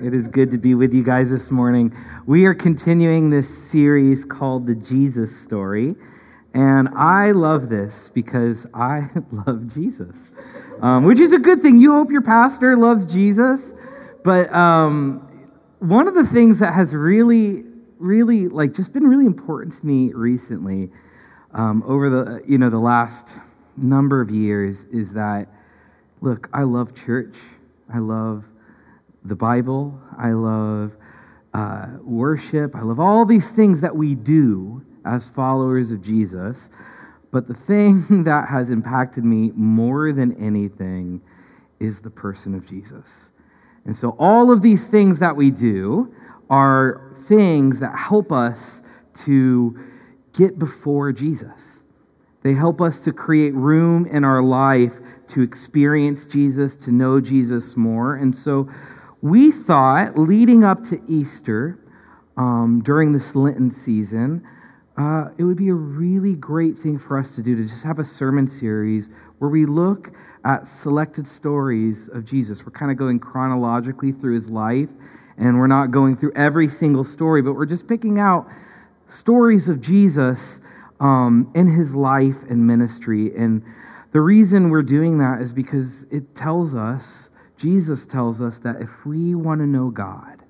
It 0.00 0.12
is 0.12 0.26
good 0.26 0.50
to 0.50 0.58
be 0.58 0.74
with 0.74 0.92
you 0.92 1.04
guys 1.04 1.30
this 1.30 1.52
morning. 1.52 1.96
We 2.26 2.46
are 2.46 2.54
continuing 2.54 3.30
this 3.30 3.48
series 3.70 4.24
called 4.24 4.66
The 4.66 4.74
Jesus 4.74 5.40
Story. 5.40 5.94
And 6.52 6.88
I 6.88 7.30
love 7.30 7.68
this 7.68 8.10
because 8.12 8.66
I 8.74 9.10
love 9.30 9.72
Jesus, 9.72 10.32
um, 10.80 11.04
which 11.04 11.20
is 11.20 11.32
a 11.32 11.38
good 11.38 11.62
thing. 11.62 11.80
You 11.80 11.92
hope 11.92 12.10
your 12.10 12.22
pastor 12.22 12.76
loves 12.76 13.06
Jesus. 13.06 13.72
But 14.24 14.52
um, 14.52 15.20
one 15.78 16.08
of 16.08 16.16
the 16.16 16.24
things 16.24 16.58
that 16.58 16.74
has 16.74 16.92
really, 16.92 17.62
really, 17.98 18.48
like, 18.48 18.74
just 18.74 18.92
been 18.92 19.06
really 19.06 19.26
important 19.26 19.74
to 19.74 19.86
me 19.86 20.12
recently 20.12 20.90
um, 21.52 21.84
over 21.86 22.10
the, 22.10 22.42
you 22.48 22.58
know, 22.58 22.68
the 22.68 22.80
last 22.80 23.28
number 23.76 24.20
of 24.20 24.28
years 24.28 24.86
is 24.86 25.12
that, 25.12 25.46
look, 26.20 26.50
I 26.52 26.64
love 26.64 26.96
church. 26.96 27.36
I 27.88 27.98
love 27.98 28.44
the 29.24 29.36
Bible. 29.36 29.98
I 30.18 30.32
love 30.32 30.96
uh, 31.52 31.86
worship. 32.02 32.74
I 32.74 32.82
love 32.82 33.00
all 33.00 33.24
these 33.24 33.50
things 33.50 33.80
that 33.80 33.96
we 33.96 34.14
do 34.14 34.84
as 35.04 35.28
followers 35.28 35.92
of 35.92 36.02
Jesus. 36.02 36.70
But 37.30 37.48
the 37.48 37.54
thing 37.54 38.24
that 38.24 38.48
has 38.48 38.70
impacted 38.70 39.24
me 39.24 39.52
more 39.54 40.12
than 40.12 40.32
anything 40.40 41.22
is 41.80 42.00
the 42.00 42.10
person 42.10 42.54
of 42.54 42.68
Jesus. 42.68 43.30
And 43.84 43.96
so, 43.96 44.16
all 44.18 44.50
of 44.50 44.62
these 44.62 44.86
things 44.86 45.18
that 45.18 45.36
we 45.36 45.50
do 45.50 46.14
are 46.48 47.14
things 47.24 47.80
that 47.80 47.96
help 47.96 48.32
us 48.32 48.82
to 49.24 49.78
get 50.32 50.58
before 50.58 51.12
Jesus. 51.12 51.82
They 52.42 52.54
help 52.54 52.80
us 52.80 53.02
to 53.04 53.12
create 53.12 53.54
room 53.54 54.06
in 54.06 54.24
our 54.24 54.42
life 54.42 55.00
to 55.28 55.42
experience 55.42 56.26
Jesus, 56.26 56.76
to 56.76 56.92
know 56.92 57.20
Jesus 57.20 57.76
more. 57.76 58.16
And 58.16 58.34
so, 58.34 58.68
we 59.24 59.50
thought 59.50 60.18
leading 60.18 60.64
up 60.64 60.84
to 60.84 61.00
Easter, 61.08 61.78
um, 62.36 62.82
during 62.84 63.14
this 63.14 63.34
Lenten 63.34 63.70
season, 63.70 64.46
uh, 64.98 65.28
it 65.38 65.44
would 65.44 65.56
be 65.56 65.70
a 65.70 65.74
really 65.74 66.34
great 66.34 66.76
thing 66.76 66.98
for 66.98 67.18
us 67.18 67.34
to 67.34 67.42
do 67.42 67.56
to 67.56 67.64
just 67.64 67.84
have 67.84 67.98
a 67.98 68.04
sermon 68.04 68.46
series 68.46 69.08
where 69.38 69.48
we 69.48 69.64
look 69.64 70.12
at 70.44 70.68
selected 70.68 71.26
stories 71.26 72.10
of 72.10 72.26
Jesus. 72.26 72.66
We're 72.66 72.72
kind 72.72 72.90
of 72.90 72.98
going 72.98 73.18
chronologically 73.18 74.12
through 74.12 74.34
his 74.34 74.50
life, 74.50 74.90
and 75.38 75.58
we're 75.58 75.68
not 75.68 75.90
going 75.90 76.18
through 76.18 76.32
every 76.36 76.68
single 76.68 77.02
story, 77.02 77.40
but 77.40 77.54
we're 77.54 77.64
just 77.64 77.88
picking 77.88 78.18
out 78.18 78.46
stories 79.08 79.70
of 79.70 79.80
Jesus 79.80 80.60
um, 81.00 81.50
in 81.54 81.66
his 81.66 81.94
life 81.94 82.42
and 82.50 82.66
ministry. 82.66 83.34
And 83.34 83.62
the 84.12 84.20
reason 84.20 84.68
we're 84.68 84.82
doing 84.82 85.16
that 85.16 85.40
is 85.40 85.54
because 85.54 86.02
it 86.10 86.36
tells 86.36 86.74
us 86.74 87.30
Jesus 87.56 88.06
tells 88.06 88.40
us 88.40 88.58
that 88.58 88.80
if 88.80 89.06
we 89.06 89.34
want 89.34 89.60
to 89.60 89.66
know 89.66 89.90
God, 89.90 90.42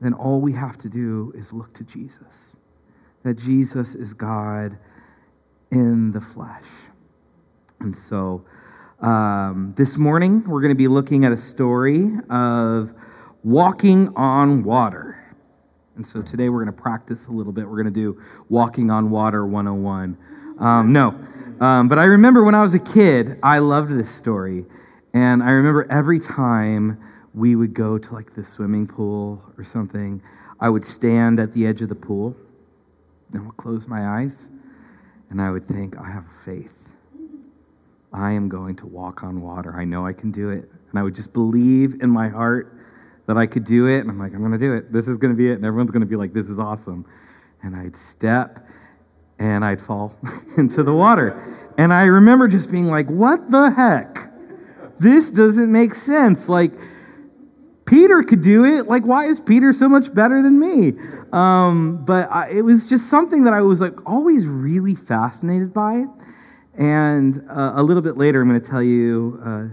then 0.00 0.14
all 0.14 0.40
we 0.40 0.52
have 0.52 0.78
to 0.78 0.88
do 0.88 1.32
is 1.36 1.52
look 1.52 1.72
to 1.74 1.84
Jesus. 1.84 2.54
That 3.22 3.34
Jesus 3.34 3.94
is 3.94 4.14
God 4.14 4.78
in 5.70 6.12
the 6.12 6.20
flesh. 6.20 6.66
And 7.80 7.96
so 7.96 8.44
um, 9.00 9.74
this 9.76 9.96
morning, 9.96 10.44
we're 10.46 10.60
going 10.60 10.70
to 10.70 10.76
be 10.76 10.88
looking 10.88 11.24
at 11.24 11.32
a 11.32 11.38
story 11.38 12.12
of 12.30 12.94
walking 13.42 14.14
on 14.14 14.62
water. 14.62 15.18
And 15.96 16.06
so 16.06 16.22
today 16.22 16.48
we're 16.48 16.64
going 16.64 16.74
to 16.74 16.82
practice 16.82 17.26
a 17.26 17.32
little 17.32 17.52
bit. 17.52 17.68
We're 17.68 17.82
going 17.82 17.92
to 17.92 18.00
do 18.00 18.22
Walking 18.48 18.90
on 18.90 19.10
Water 19.10 19.44
101. 19.44 20.16
Um, 20.58 20.92
no, 20.92 21.08
um, 21.60 21.88
but 21.88 21.98
I 21.98 22.04
remember 22.04 22.44
when 22.44 22.54
I 22.54 22.62
was 22.62 22.74
a 22.74 22.78
kid, 22.78 23.38
I 23.42 23.58
loved 23.58 23.90
this 23.90 24.12
story. 24.14 24.64
And 25.14 25.42
I 25.42 25.50
remember 25.50 25.86
every 25.90 26.20
time 26.20 26.98
we 27.34 27.56
would 27.56 27.74
go 27.74 27.98
to 27.98 28.14
like 28.14 28.34
the 28.34 28.44
swimming 28.44 28.86
pool 28.86 29.42
or 29.56 29.64
something, 29.64 30.22
I 30.60 30.68
would 30.68 30.84
stand 30.84 31.40
at 31.40 31.52
the 31.52 31.66
edge 31.66 31.82
of 31.82 31.88
the 31.88 31.94
pool 31.94 32.36
and 33.32 33.42
I 33.42 33.44
would 33.44 33.56
close 33.56 33.86
my 33.86 34.20
eyes 34.20 34.50
and 35.30 35.40
I 35.40 35.50
would 35.50 35.64
think, 35.64 35.96
I 35.96 36.10
have 36.10 36.24
faith. 36.44 36.92
I 38.12 38.32
am 38.32 38.48
going 38.48 38.76
to 38.76 38.86
walk 38.86 39.22
on 39.22 39.40
water. 39.40 39.74
I 39.74 39.84
know 39.84 40.06
I 40.06 40.12
can 40.12 40.30
do 40.30 40.50
it. 40.50 40.70
And 40.90 40.98
I 40.98 41.02
would 41.02 41.14
just 41.14 41.32
believe 41.32 42.02
in 42.02 42.10
my 42.10 42.28
heart 42.28 42.78
that 43.26 43.38
I 43.38 43.46
could 43.46 43.64
do 43.64 43.86
it. 43.86 44.00
And 44.00 44.10
I'm 44.10 44.18
like, 44.18 44.34
I'm 44.34 44.40
going 44.40 44.52
to 44.52 44.58
do 44.58 44.74
it. 44.74 44.92
This 44.92 45.08
is 45.08 45.16
going 45.16 45.32
to 45.32 45.36
be 45.36 45.48
it. 45.50 45.54
And 45.54 45.64
everyone's 45.64 45.90
going 45.90 46.02
to 46.02 46.06
be 46.06 46.16
like, 46.16 46.34
this 46.34 46.50
is 46.50 46.58
awesome. 46.58 47.06
And 47.62 47.74
I'd 47.74 47.96
step 47.96 48.66
and 49.38 49.64
I'd 49.64 49.80
fall 49.80 50.14
into 50.58 50.82
the 50.82 50.92
water. 50.92 51.58
And 51.78 51.92
I 51.92 52.04
remember 52.04 52.48
just 52.48 52.70
being 52.70 52.88
like, 52.88 53.08
what 53.08 53.50
the 53.50 53.70
heck? 53.70 54.11
This 55.02 55.30
doesn't 55.30 55.70
make 55.70 55.94
sense. 55.94 56.48
Like, 56.48 56.72
Peter 57.84 58.22
could 58.22 58.42
do 58.42 58.64
it. 58.64 58.86
Like, 58.86 59.04
why 59.04 59.26
is 59.26 59.40
Peter 59.40 59.72
so 59.72 59.88
much 59.88 60.14
better 60.14 60.40
than 60.42 60.58
me? 60.58 60.94
Um, 61.32 62.04
but 62.04 62.30
I, 62.30 62.50
it 62.50 62.62
was 62.62 62.86
just 62.86 63.10
something 63.10 63.44
that 63.44 63.52
I 63.52 63.62
was 63.62 63.80
like 63.80 64.08
always 64.08 64.46
really 64.46 64.94
fascinated 64.94 65.74
by. 65.74 66.04
And 66.74 67.44
uh, 67.50 67.72
a 67.74 67.82
little 67.82 68.02
bit 68.02 68.16
later, 68.16 68.40
I'm 68.40 68.48
going 68.48 68.60
to 68.60 68.66
tell 68.66 68.82
you 68.82 69.40
uh, 69.44 69.68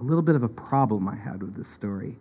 a 0.00 0.04
little 0.04 0.22
bit 0.22 0.36
of 0.36 0.42
a 0.42 0.48
problem 0.48 1.08
I 1.08 1.16
had 1.16 1.42
with 1.42 1.56
this 1.56 1.68
story. 1.68 2.16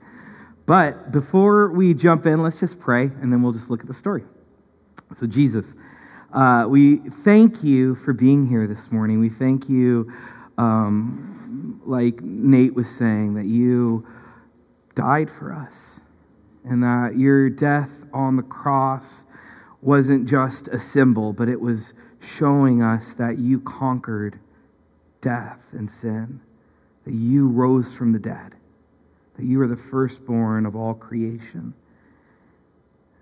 But 0.65 1.11
before 1.11 1.69
we 1.71 1.93
jump 1.93 2.25
in, 2.25 2.41
let's 2.41 2.59
just 2.59 2.79
pray, 2.79 3.03
and 3.03 3.31
then 3.31 3.43
we'll 3.43 3.51
just 3.51 3.69
look 3.69 3.81
at 3.81 3.87
the 3.87 3.93
story. 3.93 4.23
So, 5.13 5.27
Jesus, 5.27 5.75
uh, 6.31 6.65
we 6.67 6.97
thank 6.97 7.63
you 7.63 7.95
for 7.95 8.13
being 8.13 8.47
here 8.47 8.65
this 8.65 8.91
morning. 8.91 9.19
We 9.19 9.29
thank 9.29 9.69
you. 9.69 10.11
Um, 10.57 11.32
like 11.85 12.21
Nate 12.21 12.73
was 12.73 12.89
saying, 12.89 13.35
that 13.35 13.45
you 13.45 14.05
died 14.95 15.29
for 15.29 15.53
us 15.53 15.99
and 16.63 16.83
that 16.83 17.17
your 17.17 17.49
death 17.49 18.05
on 18.13 18.35
the 18.35 18.43
cross 18.43 19.25
wasn't 19.81 20.27
just 20.29 20.67
a 20.69 20.79
symbol, 20.79 21.33
but 21.33 21.49
it 21.49 21.59
was 21.59 21.93
showing 22.21 22.81
us 22.81 23.13
that 23.13 23.37
you 23.37 23.59
conquered 23.59 24.39
death 25.21 25.73
and 25.73 25.89
sin, 25.91 26.39
that 27.05 27.13
you 27.13 27.47
rose 27.47 27.93
from 27.93 28.13
the 28.13 28.19
dead, 28.19 28.53
that 29.35 29.45
you 29.45 29.59
are 29.61 29.67
the 29.67 29.75
firstborn 29.75 30.65
of 30.65 30.75
all 30.75 30.93
creation. 30.93 31.73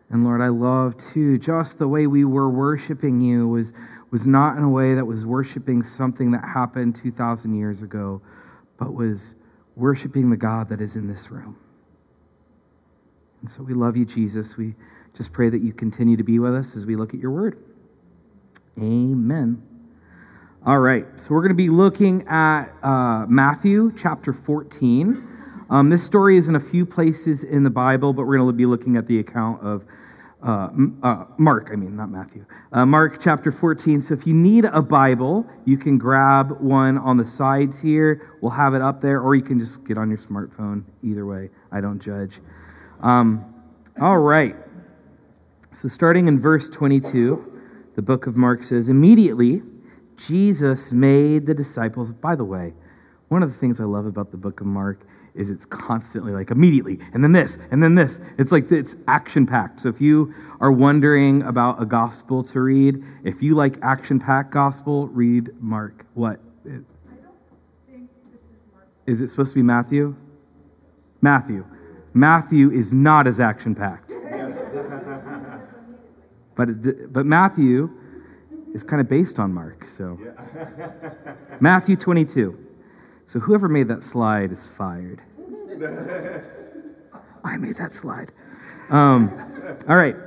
And 0.10 0.24
Lord, 0.24 0.42
I 0.42 0.50
love 0.50 0.98
too, 0.98 1.38
just 1.38 1.80
the 1.80 1.88
way 1.88 2.06
we 2.06 2.26
were 2.26 2.50
worshiping 2.50 3.22
you 3.22 3.48
was, 3.48 3.74
was 4.12 4.28
not 4.28 4.58
in 4.58 4.64
a 4.64 4.70
way 4.70 4.94
that 4.94 5.06
was 5.06 5.26
worshiping 5.26 5.84
something 5.84 6.32
that 6.32 6.44
happened 6.44 6.96
2,000 6.96 7.56
years 7.56 7.82
ago, 7.82 8.22
but 8.82 8.96
was 8.96 9.36
worshiping 9.76 10.32
the 10.32 10.38
God 10.38 10.70
that 10.70 10.82
is 10.82 10.96
in 10.96 11.08
this 11.08 11.30
room. 11.30 11.56
And 13.42 13.50
so 13.50 13.62
we 13.62 13.76
love 13.76 13.96
you, 13.96 14.06
Jesus. 14.06 14.58
We 14.58 14.74
just 15.16 15.32
pray 15.32 15.50
that 15.50 15.62
you 15.62 15.72
continue 15.72 16.18
to 16.18 16.24
be 16.24 16.40
with 16.40 16.56
us 16.56 16.76
as 16.76 16.88
we 16.88 16.96
look 16.96 17.14
at 17.14 17.20
your 17.20 17.30
word. 17.30 17.64
Amen. 18.80 19.62
All 20.66 20.80
right, 20.80 21.06
so 21.18 21.36
we're 21.36 21.42
going 21.42 21.50
to 21.50 21.56
be 21.56 21.70
looking 21.70 22.28
at 22.28 22.70
uh, 22.82 23.28
Matthew 23.28 23.94
chapter 23.96 24.34
14. 24.34 25.28
Um, 25.70 25.90
this 25.92 26.04
story 26.04 26.38
is 26.38 26.48
in 26.48 26.56
a 26.56 26.60
few 26.60 26.84
places 26.84 27.44
in 27.44 27.62
the 27.62 27.70
Bible, 27.70 28.14
but 28.14 28.26
we're 28.26 28.38
going 28.38 28.50
to 28.50 28.54
be 28.54 28.66
looking 28.66 28.98
at 28.98 29.06
the 29.06 29.20
account 29.20 29.62
of 29.62 29.86
uh, 30.44 30.70
uh, 31.04 31.26
Mark, 31.38 31.70
I 31.72 31.76
mean, 31.76 31.96
not 31.96 32.10
Matthew. 32.10 32.46
Uh, 32.72 32.86
Mark 32.86 33.22
chapter 33.22 33.52
14. 33.52 34.02
So 34.02 34.14
if 34.14 34.26
you 34.26 34.34
need 34.34 34.66
a 34.66 34.82
Bible, 34.82 35.46
you 35.66 35.78
can 35.78 35.98
grab 35.98 36.60
one 36.60 36.98
on 36.98 37.18
the 37.18 37.28
sides 37.28 37.80
here. 37.80 38.38
We'll 38.42 38.52
have 38.52 38.74
it 38.74 38.82
up 38.82 39.02
there, 39.02 39.22
or 39.22 39.36
you 39.36 39.44
can 39.44 39.60
just 39.60 39.84
get 39.86 39.98
on 39.98 40.10
your 40.10 40.18
smartphone. 40.18 40.84
Either 41.04 41.26
way, 41.26 41.50
I 41.72 41.80
don't 41.80 42.00
judge. 42.00 42.40
Um, 43.02 43.46
all 44.00 44.18
right. 44.18 44.56
So 45.74 45.88
starting 45.88 46.28
in 46.28 46.40
verse 46.40 46.70
22, 46.70 47.62
the 47.96 48.02
book 48.02 48.26
of 48.26 48.36
Mark 48.36 48.64
says, 48.64 48.90
Immediately, 48.90 49.62
Jesus 50.18 50.92
made 50.92 51.46
the 51.46 51.54
disciples. 51.54 52.14
By 52.14 52.36
the 52.36 52.44
way, 52.44 52.74
one 53.28 53.44
of 53.44 53.52
the 53.52 53.58
things 53.58 53.80
I 53.80 53.84
love 53.84 54.06
about 54.06 54.32
the 54.32 54.38
book 54.38 54.60
of 54.60 54.68
Mark 54.68 55.06
is 55.34 55.50
it's 55.50 55.66
constantly 55.66 56.34
like 56.34 56.52
immediately 56.52 57.00
and 57.14 57.24
then 57.24 57.32
this 57.32 57.58
and 57.72 57.82
then 57.82 57.96
this. 57.96 58.20
It's 58.38 58.52
like 58.52 58.72
it's 58.72 58.96
action 59.08 59.46
packed 59.46 59.82
so 59.82 59.90
if 59.90 60.02
you 60.02 60.34
are 60.60 60.72
wondering 60.72 61.42
about 61.44 61.82
a 61.82 61.86
gospel 61.86 62.44
to 62.44 62.60
read 62.60 63.04
if 63.24 63.42
you 63.42 63.56
like 63.56 63.78
action 63.82 64.20
packed 64.20 64.52
gospel 64.52 65.08
read 65.08 65.52
mark. 65.62 66.06
What? 66.14 66.40
It 66.66 66.70
I 66.70 66.74
don't 66.74 66.86
think 67.90 68.10
this 68.34 68.42
is 68.42 68.48
Mark. 68.74 68.88
Is 69.06 69.22
it 69.22 69.30
supposed 69.30 69.52
to 69.52 69.56
be 69.56 69.64
matthew? 69.64 70.16
Matthew. 71.22 71.66
Matthew 72.14 72.72
is 72.72 72.92
not 72.92 73.26
as 73.26 73.40
action 73.40 73.74
packed 73.74 74.10
but 76.56 76.70
it, 76.70 77.14
but 77.14 77.26
matthew 77.26 77.90
is 78.74 78.84
kind 78.84 79.00
of 79.00 79.08
based 79.08 79.40
on 79.40 79.54
mark 79.54 79.88
so. 79.88 80.20
Matthew 81.62 81.96
22 81.96 82.58
so 83.32 83.40
whoever 83.40 83.70
made 83.70 83.88
that 83.88 84.04
slide 84.04 84.52
is 84.52 84.68
fired. 84.68 85.22
I 87.46 87.56
made 87.56 87.78
that 87.78 87.96
slide. 87.96 88.34
Um, 88.90 89.32
all 89.88 89.96
right. 89.96 90.18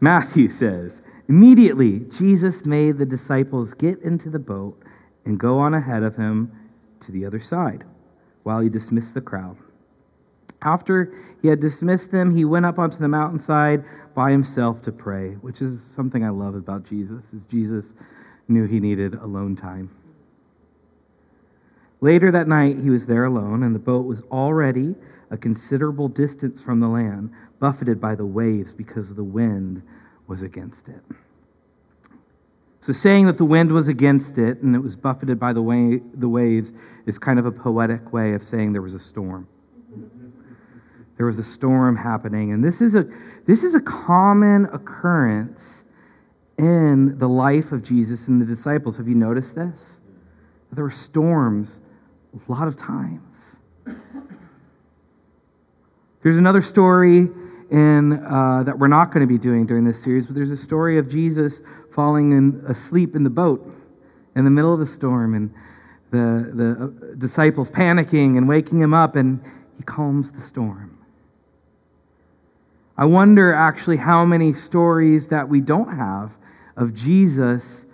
Matthew 0.00 0.48
says, 0.48 1.02
Immediately, 1.28 2.06
Jesus 2.10 2.64
made 2.64 2.96
the 2.96 3.04
disciples 3.04 3.74
get 3.74 4.00
into 4.00 4.30
the 4.30 4.38
boat 4.38 4.82
and 5.26 5.38
go 5.38 5.58
on 5.58 5.74
ahead 5.74 6.02
of 6.02 6.16
him 6.16 6.50
to 7.00 7.12
the 7.12 7.26
other 7.26 7.40
side 7.40 7.84
while 8.42 8.60
he 8.60 8.70
dismissed 8.70 9.12
the 9.12 9.20
crowd. 9.20 9.58
After 10.62 11.14
he 11.42 11.48
had 11.48 11.60
dismissed 11.60 12.10
them, 12.10 12.34
he 12.34 12.46
went 12.46 12.64
up 12.64 12.78
onto 12.78 12.96
the 12.96 13.08
mountainside 13.08 13.84
by 14.14 14.30
himself 14.30 14.80
to 14.80 14.92
pray, 14.92 15.32
which 15.32 15.60
is 15.60 15.82
something 15.82 16.24
I 16.24 16.30
love 16.30 16.54
about 16.54 16.84
Jesus, 16.84 17.34
is 17.34 17.44
Jesus 17.44 17.92
knew 18.48 18.66
he 18.66 18.80
needed 18.80 19.14
alone 19.16 19.56
time. 19.56 19.90
Later 22.00 22.30
that 22.32 22.48
night, 22.48 22.78
he 22.78 22.90
was 22.90 23.06
there 23.06 23.24
alone, 23.24 23.62
and 23.62 23.74
the 23.74 23.80
boat 23.80 24.06
was 24.06 24.22
already 24.30 24.94
a 25.30 25.36
considerable 25.36 26.08
distance 26.08 26.62
from 26.62 26.80
the 26.80 26.88
land, 26.88 27.30
buffeted 27.58 28.00
by 28.00 28.14
the 28.14 28.24
waves 28.24 28.72
because 28.72 29.14
the 29.14 29.24
wind 29.24 29.82
was 30.26 30.42
against 30.42 30.88
it. 30.88 31.02
So, 32.80 32.94
saying 32.94 33.26
that 33.26 33.36
the 33.36 33.44
wind 33.44 33.72
was 33.72 33.88
against 33.88 34.38
it 34.38 34.62
and 34.62 34.74
it 34.74 34.78
was 34.78 34.96
buffeted 34.96 35.38
by 35.38 35.52
the, 35.52 36.00
the 36.14 36.28
waves 36.28 36.72
is 37.04 37.18
kind 37.18 37.38
of 37.38 37.44
a 37.44 37.52
poetic 37.52 38.12
way 38.12 38.32
of 38.32 38.42
saying 38.42 38.72
there 38.72 38.80
was 38.80 38.94
a 38.94 38.98
storm. 38.98 39.46
There 41.18 41.26
was 41.26 41.38
a 41.38 41.44
storm 41.44 41.96
happening. 41.96 42.50
And 42.50 42.64
this 42.64 42.80
is 42.80 42.94
a, 42.94 43.06
this 43.46 43.62
is 43.62 43.74
a 43.74 43.80
common 43.80 44.64
occurrence 44.72 45.84
in 46.56 47.18
the 47.18 47.28
life 47.28 47.72
of 47.72 47.82
Jesus 47.82 48.26
and 48.26 48.40
the 48.40 48.46
disciples. 48.46 48.96
Have 48.96 49.06
you 49.06 49.14
noticed 49.14 49.54
this? 49.54 50.00
There 50.72 50.84
were 50.84 50.90
storms 50.90 51.80
a 52.34 52.52
lot 52.52 52.68
of 52.68 52.76
times. 52.76 53.56
There's 56.22 56.36
another 56.36 56.62
story 56.62 57.28
in, 57.70 58.12
uh, 58.12 58.62
that 58.64 58.78
we're 58.78 58.88
not 58.88 59.12
going 59.12 59.26
to 59.26 59.32
be 59.32 59.38
doing 59.38 59.66
during 59.66 59.84
this 59.84 60.02
series, 60.02 60.26
but 60.26 60.34
there's 60.34 60.50
a 60.50 60.56
story 60.56 60.98
of 60.98 61.08
Jesus 61.08 61.62
falling 61.92 62.32
in, 62.32 62.62
asleep 62.66 63.16
in 63.16 63.24
the 63.24 63.30
boat 63.30 63.66
in 64.34 64.44
the 64.44 64.50
middle 64.50 64.72
of 64.72 64.80
a 64.80 64.86
storm 64.86 65.34
and 65.34 65.54
the, 66.10 66.50
the 66.54 66.84
uh, 66.84 67.14
disciples 67.16 67.70
panicking 67.70 68.36
and 68.36 68.48
waking 68.48 68.80
him 68.80 68.92
up, 68.92 69.16
and 69.16 69.40
he 69.76 69.82
calms 69.82 70.32
the 70.32 70.40
storm. 70.40 70.98
I 72.96 73.04
wonder 73.06 73.52
actually 73.52 73.96
how 73.98 74.24
many 74.24 74.52
stories 74.52 75.28
that 75.28 75.48
we 75.48 75.60
don't 75.60 75.96
have 75.96 76.36
of 76.76 76.92
Jesus 76.92 77.86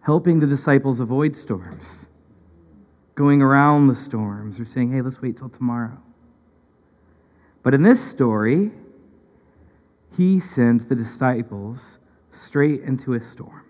helping 0.00 0.40
the 0.40 0.46
disciples 0.46 1.00
avoid 1.00 1.36
storms, 1.36 2.06
going 3.14 3.40
around 3.42 3.86
the 3.86 3.96
storms, 3.96 4.58
or 4.58 4.64
saying, 4.64 4.92
hey, 4.92 5.00
let's 5.00 5.22
wait 5.22 5.36
till 5.36 5.48
tomorrow. 5.48 5.98
But 7.62 7.72
in 7.74 7.82
this 7.82 8.04
story, 8.04 8.72
he 10.16 10.40
sends 10.40 10.86
the 10.86 10.94
disciples 10.94 11.98
straight 12.32 12.82
into 12.82 13.14
a 13.14 13.22
storm. 13.22 13.62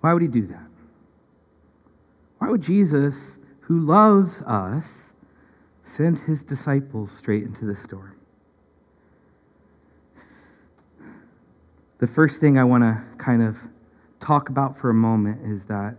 Why 0.00 0.12
would 0.12 0.22
he 0.22 0.28
do 0.28 0.46
that? 0.46 0.68
Why 2.38 2.50
would 2.50 2.62
Jesus, 2.62 3.38
who 3.60 3.78
loves 3.78 4.42
us, 4.42 5.12
send 5.84 6.20
his 6.20 6.42
disciples 6.42 7.10
straight 7.10 7.42
into 7.42 7.64
the 7.64 7.76
storm? 7.76 8.15
The 12.06 12.12
first 12.12 12.40
thing 12.40 12.56
I 12.56 12.62
want 12.62 12.84
to 12.84 13.02
kind 13.18 13.42
of 13.42 13.58
talk 14.20 14.48
about 14.48 14.78
for 14.78 14.90
a 14.90 14.94
moment 14.94 15.44
is 15.44 15.64
that 15.64 15.96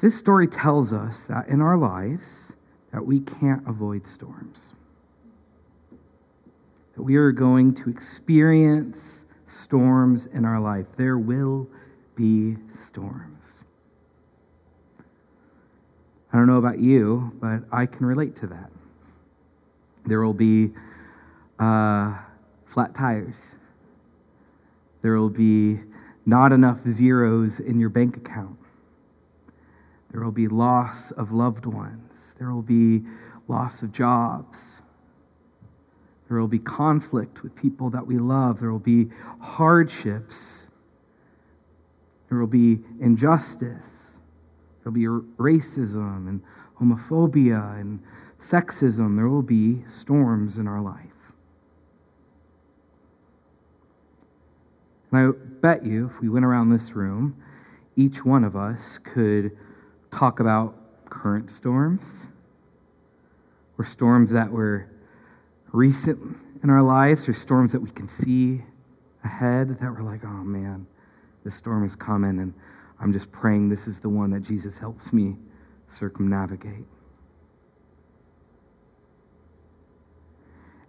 this 0.00 0.18
story 0.18 0.48
tells 0.48 0.92
us 0.92 1.26
that 1.26 1.46
in 1.46 1.60
our 1.60 1.78
lives 1.78 2.54
that 2.92 3.06
we 3.06 3.20
can't 3.20 3.62
avoid 3.68 4.08
storms. 4.08 4.72
That 6.96 7.04
we 7.04 7.14
are 7.14 7.30
going 7.30 7.72
to 7.76 7.88
experience 7.88 9.24
storms 9.46 10.26
in 10.26 10.44
our 10.44 10.58
life. 10.58 10.86
There 10.96 11.16
will 11.16 11.68
be 12.16 12.56
storms. 12.74 13.62
I 16.32 16.36
don't 16.36 16.48
know 16.48 16.58
about 16.58 16.80
you, 16.80 17.30
but 17.40 17.62
I 17.70 17.86
can 17.86 18.06
relate 18.06 18.34
to 18.38 18.48
that. 18.48 18.72
There 20.04 20.20
will 20.20 20.34
be 20.34 20.72
uh, 21.60 22.12
flat 22.66 22.92
tires. 22.96 23.52
There 25.02 25.18
will 25.18 25.30
be 25.30 25.80
not 26.24 26.52
enough 26.52 26.86
zeros 26.86 27.58
in 27.58 27.80
your 27.80 27.88
bank 27.88 28.16
account. 28.16 28.58
There 30.10 30.22
will 30.22 30.32
be 30.32 30.46
loss 30.46 31.10
of 31.10 31.32
loved 31.32 31.66
ones. 31.66 32.34
There 32.38 32.52
will 32.52 32.62
be 32.62 33.02
loss 33.48 33.82
of 33.82 33.92
jobs. 33.92 34.80
There 36.28 36.40
will 36.40 36.48
be 36.48 36.58
conflict 36.58 37.42
with 37.42 37.54
people 37.56 37.90
that 37.90 38.06
we 38.06 38.18
love. 38.18 38.60
There 38.60 38.70
will 38.70 38.78
be 38.78 39.10
hardships. 39.40 40.68
There 42.28 42.38
will 42.38 42.46
be 42.46 42.80
injustice. 43.00 44.00
There 44.82 44.90
will 44.90 44.92
be 44.92 45.06
racism 45.36 46.28
and 46.28 46.42
homophobia 46.80 47.80
and 47.80 48.00
sexism. 48.40 49.16
There 49.16 49.28
will 49.28 49.42
be 49.42 49.84
storms 49.88 50.58
in 50.58 50.66
our 50.66 50.80
life. 50.80 51.11
And 55.12 55.28
I 55.28 55.38
bet 55.60 55.84
you, 55.84 56.10
if 56.12 56.20
we 56.20 56.28
went 56.28 56.44
around 56.44 56.70
this 56.70 56.92
room, 56.92 57.36
each 57.96 58.24
one 58.24 58.44
of 58.44 58.56
us 58.56 58.98
could 58.98 59.56
talk 60.10 60.40
about 60.40 60.74
current 61.10 61.50
storms 61.50 62.26
or 63.76 63.84
storms 63.84 64.30
that 64.30 64.50
were 64.50 64.88
recent 65.70 66.36
in 66.62 66.70
our 66.70 66.82
lives 66.82 67.28
or 67.28 67.34
storms 67.34 67.72
that 67.72 67.80
we 67.80 67.90
can 67.90 68.08
see 68.08 68.62
ahead 69.22 69.78
that 69.80 69.90
we're 69.90 70.02
like, 70.02 70.24
oh 70.24 70.44
man, 70.44 70.86
this 71.44 71.56
storm 71.56 71.84
is 71.84 71.94
coming, 71.94 72.38
and 72.38 72.54
I'm 73.00 73.12
just 73.12 73.30
praying 73.30 73.68
this 73.68 73.86
is 73.86 74.00
the 74.00 74.08
one 74.08 74.30
that 74.30 74.42
Jesus 74.42 74.78
helps 74.78 75.12
me 75.12 75.36
circumnavigate. 75.88 76.86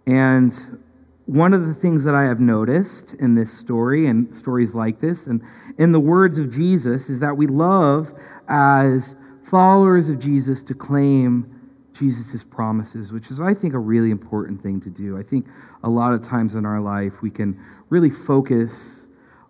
And 0.06 0.82
one 1.26 1.54
of 1.54 1.66
the 1.66 1.74
things 1.74 2.04
that 2.04 2.14
I 2.14 2.24
have 2.24 2.40
noticed 2.40 3.14
in 3.14 3.34
this 3.34 3.52
story 3.52 4.06
and 4.06 4.34
stories 4.34 4.74
like 4.74 5.00
this, 5.00 5.26
and 5.26 5.42
in 5.78 5.92
the 5.92 6.00
words 6.00 6.38
of 6.38 6.50
Jesus, 6.50 7.08
is 7.08 7.20
that 7.20 7.36
we 7.36 7.46
love 7.46 8.12
as 8.46 9.16
followers 9.42 10.08
of 10.08 10.18
Jesus 10.18 10.62
to 10.64 10.74
claim 10.74 11.50
Jesus' 11.94 12.44
promises, 12.44 13.12
which 13.12 13.30
is, 13.30 13.40
I 13.40 13.54
think, 13.54 13.72
a 13.72 13.78
really 13.78 14.10
important 14.10 14.62
thing 14.62 14.80
to 14.80 14.90
do. 14.90 15.16
I 15.16 15.22
think 15.22 15.46
a 15.82 15.88
lot 15.88 16.12
of 16.12 16.22
times 16.22 16.54
in 16.54 16.66
our 16.66 16.80
life 16.80 17.22
we 17.22 17.30
can 17.30 17.58
really 17.88 18.10
focus 18.10 19.06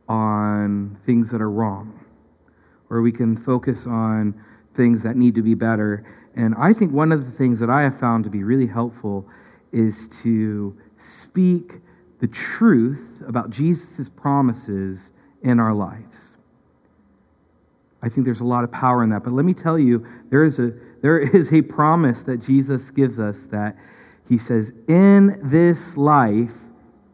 on 0.09 0.99
things 1.07 1.31
that 1.31 1.41
are 1.41 1.51
wrong, 1.51 2.05
or 2.91 3.03
we 3.03 3.11
can 3.11 3.37
focus 3.37 3.87
on 3.87 4.35
things 4.75 5.03
that 5.03 5.17
need 5.17 5.35
to 5.35 5.43
be 5.43 5.55
better. 5.55 6.05
And 6.37 6.55
I 6.59 6.73
think 6.73 6.93
one 6.93 7.13
of 7.13 7.25
the 7.25 7.33
things 7.33 7.61
that 7.61 7.71
I 7.71 7.83
have 7.83 7.99
found 7.99 8.25
to 8.25 8.31
be 8.31 8.45
really 8.45 8.67
helpful 8.67 9.27
is 9.73 10.07
to 10.23 10.77
speak 10.97 11.81
the 12.21 12.27
truth 12.27 13.23
about 13.27 13.51
Jesus' 13.51 14.09
promises 14.09 15.11
in 15.43 15.61
our 15.61 15.75
lives. 15.75 16.35
I 18.03 18.09
think 18.09 18.27
there's 18.27 18.41
a 18.41 18.45
lot 18.45 18.65
of 18.65 18.73
power 18.73 19.03
in 19.03 19.11
that. 19.11 19.25
But 19.25 19.33
let 19.33 19.45
me 19.47 19.55
tell 19.55 19.79
you, 19.79 20.07
there 20.31 20.45
is 20.45 20.59
a, 20.59 20.73
there 21.01 21.19
is 21.37 21.53
a 21.53 21.63
promise 21.63 22.23
that 22.23 22.39
Jesus 22.39 22.91
gives 22.91 23.19
us 23.19 23.47
that 23.47 23.77
he 24.29 24.39
says, 24.39 24.73
In 24.89 25.39
this 25.43 25.97
life, 25.97 26.57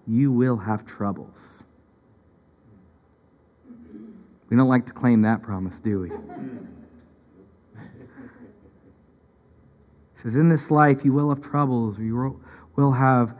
you 0.06 0.32
will 0.32 0.56
have 0.56 0.84
troubles. 0.84 1.62
We 4.48 4.56
don't 4.56 4.68
like 4.68 4.86
to 4.86 4.92
claim 4.92 5.22
that 5.22 5.42
promise, 5.42 5.80
do 5.80 6.00
we? 6.00 6.10
He 10.14 10.22
says, 10.24 10.36
In 10.36 10.50
this 10.50 10.70
life, 10.70 11.04
you 11.04 11.12
will 11.12 11.30
have 11.30 11.40
troubles, 11.40 11.98
you 11.98 12.42
will 12.76 12.92
have 12.92 13.34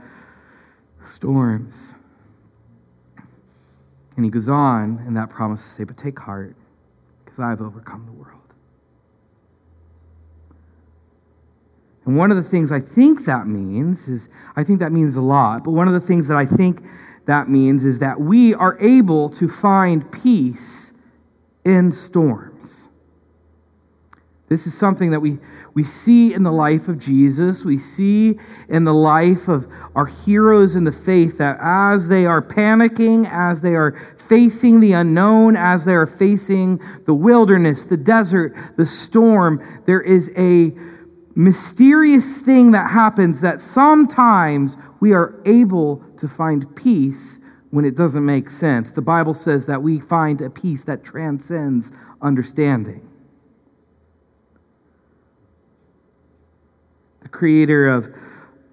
storms. 1.11 1.95
And 4.17 4.25
he 4.25 4.31
goes 4.31 4.49
on 4.49 5.03
in 5.07 5.15
that 5.15 5.31
promise 5.31 5.63
to 5.63 5.69
say, 5.69 5.85
But 5.85 5.97
take 5.97 6.19
heart, 6.19 6.57
because 7.25 7.39
I 7.39 7.51
have 7.51 7.61
overcome 7.61 8.07
the 8.07 8.13
world. 8.13 8.41
And 12.05 12.17
one 12.17 12.31
of 12.31 12.37
the 12.37 12.43
things 12.43 12.73
I 12.73 12.81
think 12.81 13.25
that 13.27 13.47
means 13.47 14.09
is, 14.09 14.29
I 14.57 14.65
think 14.65 14.81
that 14.81 14.93
means 14.93 15.17
a 15.17 15.21
lot, 15.21 15.65
but 15.65 15.73
one 15.73 15.87
of 15.87 15.95
the 15.95 16.01
things 16.01 16.29
that 16.29 16.37
I 16.37 16.47
think 16.47 16.83
that 17.27 17.49
means 17.49 17.85
is 17.85 17.99
that 18.01 18.21
we 18.21 18.55
are 18.55 18.77
able 18.81 19.29
to 19.31 19.49
find 19.49 20.11
peace 20.11 20.93
in 21.65 21.93
storms. 21.93 22.50
This 24.51 24.67
is 24.67 24.77
something 24.77 25.13
that 25.13 25.21
we, 25.21 25.39
we 25.75 25.85
see 25.85 26.35
in 26.35 26.43
the 26.43 26.51
life 26.51 26.89
of 26.89 26.99
Jesus. 26.99 27.65
We 27.65 27.79
see 27.79 28.37
in 28.69 28.83
the 28.83 28.93
life 28.93 29.47
of 29.47 29.69
our 29.95 30.07
heroes 30.07 30.75
in 30.75 30.83
the 30.83 30.91
faith 30.91 31.39
that 31.39 31.57
as 31.61 32.09
they 32.09 32.27
are 32.27 32.43
panicking, 32.43 33.31
as 33.31 33.61
they 33.61 33.77
are 33.77 33.97
facing 34.19 34.81
the 34.81 34.93
unknown, 34.93 35.57
as 35.57 35.85
they 35.85 35.95
are 35.95 36.05
facing 36.05 36.81
the 37.07 37.15
wilderness, 37.15 37.85
the 37.85 37.97
desert, 37.97 38.53
the 38.77 38.87
storm, 38.87 39.83
there 39.87 40.01
is 40.01 40.33
a 40.37 40.73
mysterious 41.37 42.39
thing 42.39 42.73
that 42.73 42.91
happens 42.91 43.43
that 43.43 43.61
sometimes 43.61 44.77
we 44.99 45.13
are 45.13 45.41
able 45.47 46.03
to 46.19 46.27
find 46.27 46.75
peace 46.75 47.39
when 47.71 47.85
it 47.85 47.95
doesn't 47.95 48.27
make 48.27 48.51
sense. 48.51 48.91
The 48.91 49.01
Bible 49.01 49.35
says 49.35 49.67
that 49.67 49.81
we 49.81 50.01
find 50.01 50.41
a 50.41 50.51
peace 50.51 50.83
that 50.87 51.05
transcends 51.05 51.93
understanding. 52.21 53.10
Creator 57.31 57.89
of 57.89 58.13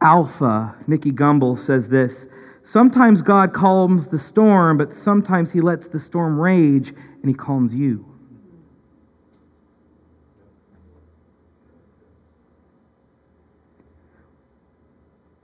Alpha, 0.01 0.75
Nicky 0.87 1.11
Gumbel, 1.11 1.57
says 1.57 1.89
this 1.89 2.27
Sometimes 2.63 3.21
God 3.21 3.53
calms 3.53 4.09
the 4.09 4.19
storm, 4.19 4.77
but 4.77 4.91
sometimes 4.91 5.53
he 5.53 5.61
lets 5.61 5.87
the 5.87 5.99
storm 5.99 6.39
rage 6.39 6.89
and 6.89 7.29
he 7.29 7.33
calms 7.33 7.73
you. 7.73 8.05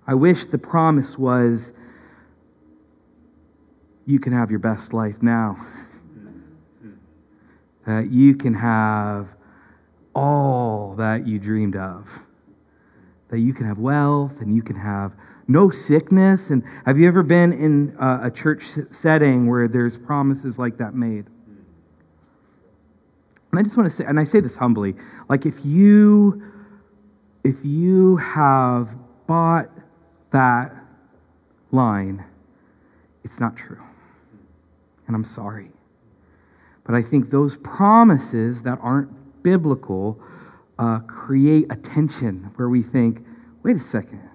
I 0.05 0.15
wish 0.15 0.45
the 0.45 0.57
promise 0.57 1.17
was 1.17 1.71
you 4.05 4.19
can 4.19 4.33
have 4.33 4.49
your 4.49 4.59
best 4.59 4.93
life 4.93 5.23
now. 5.23 5.57
that 7.85 8.11
you 8.11 8.35
can 8.35 8.55
have 8.55 9.35
all 10.13 10.95
that 10.95 11.25
you 11.25 11.39
dreamed 11.39 11.75
of. 11.75 12.25
That 13.33 13.39
you 13.39 13.51
can 13.51 13.65
have 13.65 13.79
wealth 13.79 14.41
and 14.41 14.55
you 14.55 14.61
can 14.61 14.75
have 14.75 15.15
no 15.47 15.71
sickness. 15.71 16.51
And 16.51 16.63
have 16.85 16.99
you 16.99 17.07
ever 17.07 17.23
been 17.23 17.51
in 17.51 17.97
a 17.99 18.29
church 18.29 18.63
setting 18.91 19.47
where 19.47 19.67
there's 19.67 19.97
promises 19.97 20.59
like 20.59 20.77
that 20.77 20.93
made? 20.93 21.25
And 23.49 23.59
I 23.59 23.63
just 23.63 23.75
want 23.75 23.89
to 23.89 23.95
say, 23.95 24.05
and 24.05 24.19
I 24.19 24.25
say 24.25 24.39
this 24.39 24.57
humbly, 24.57 24.93
like 25.29 25.47
if 25.47 25.65
you 25.65 26.43
if 27.43 27.65
you 27.65 28.17
have 28.17 28.95
bought 29.25 29.71
that 30.29 30.71
line, 31.71 32.25
it's 33.23 33.39
not 33.39 33.57
true. 33.57 33.81
And 35.07 35.15
I'm 35.15 35.23
sorry. 35.23 35.71
But 36.83 36.93
I 36.93 37.01
think 37.01 37.31
those 37.31 37.57
promises 37.57 38.61
that 38.61 38.77
aren't 38.79 39.41
biblical 39.41 40.21
uh, 40.83 40.99
create 40.99 41.65
a 41.69 41.75
tension 41.75 42.51
where 42.55 42.67
we 42.67 42.81
think, 42.81 43.25
wait 43.63 43.77
a 43.77 43.79
second. 43.79 44.29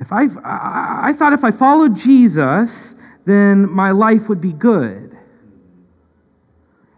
If 0.00 0.12
i 0.12 0.24
I, 0.44 1.08
I 1.08 1.12
thought 1.14 1.32
if 1.32 1.44
I 1.44 1.50
followed 1.50 1.96
Jesus, 1.96 2.94
then 3.24 3.70
my 3.70 3.90
life 3.92 4.28
would 4.28 4.40
be 4.40 4.52
good. 4.52 5.16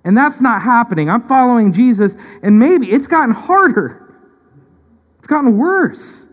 And 0.05 0.17
that's 0.19 0.41
not 0.41 0.63
happening. 0.63 1.09
I'm 1.09 1.27
following 1.29 1.73
Jesus, 1.73 2.15
and 2.43 2.59
maybe 2.59 2.89
it's 2.91 3.07
gotten 3.07 3.35
harder. 3.35 4.01
It's 5.19 5.29
gotten 5.29 5.57
worse. 5.57 6.27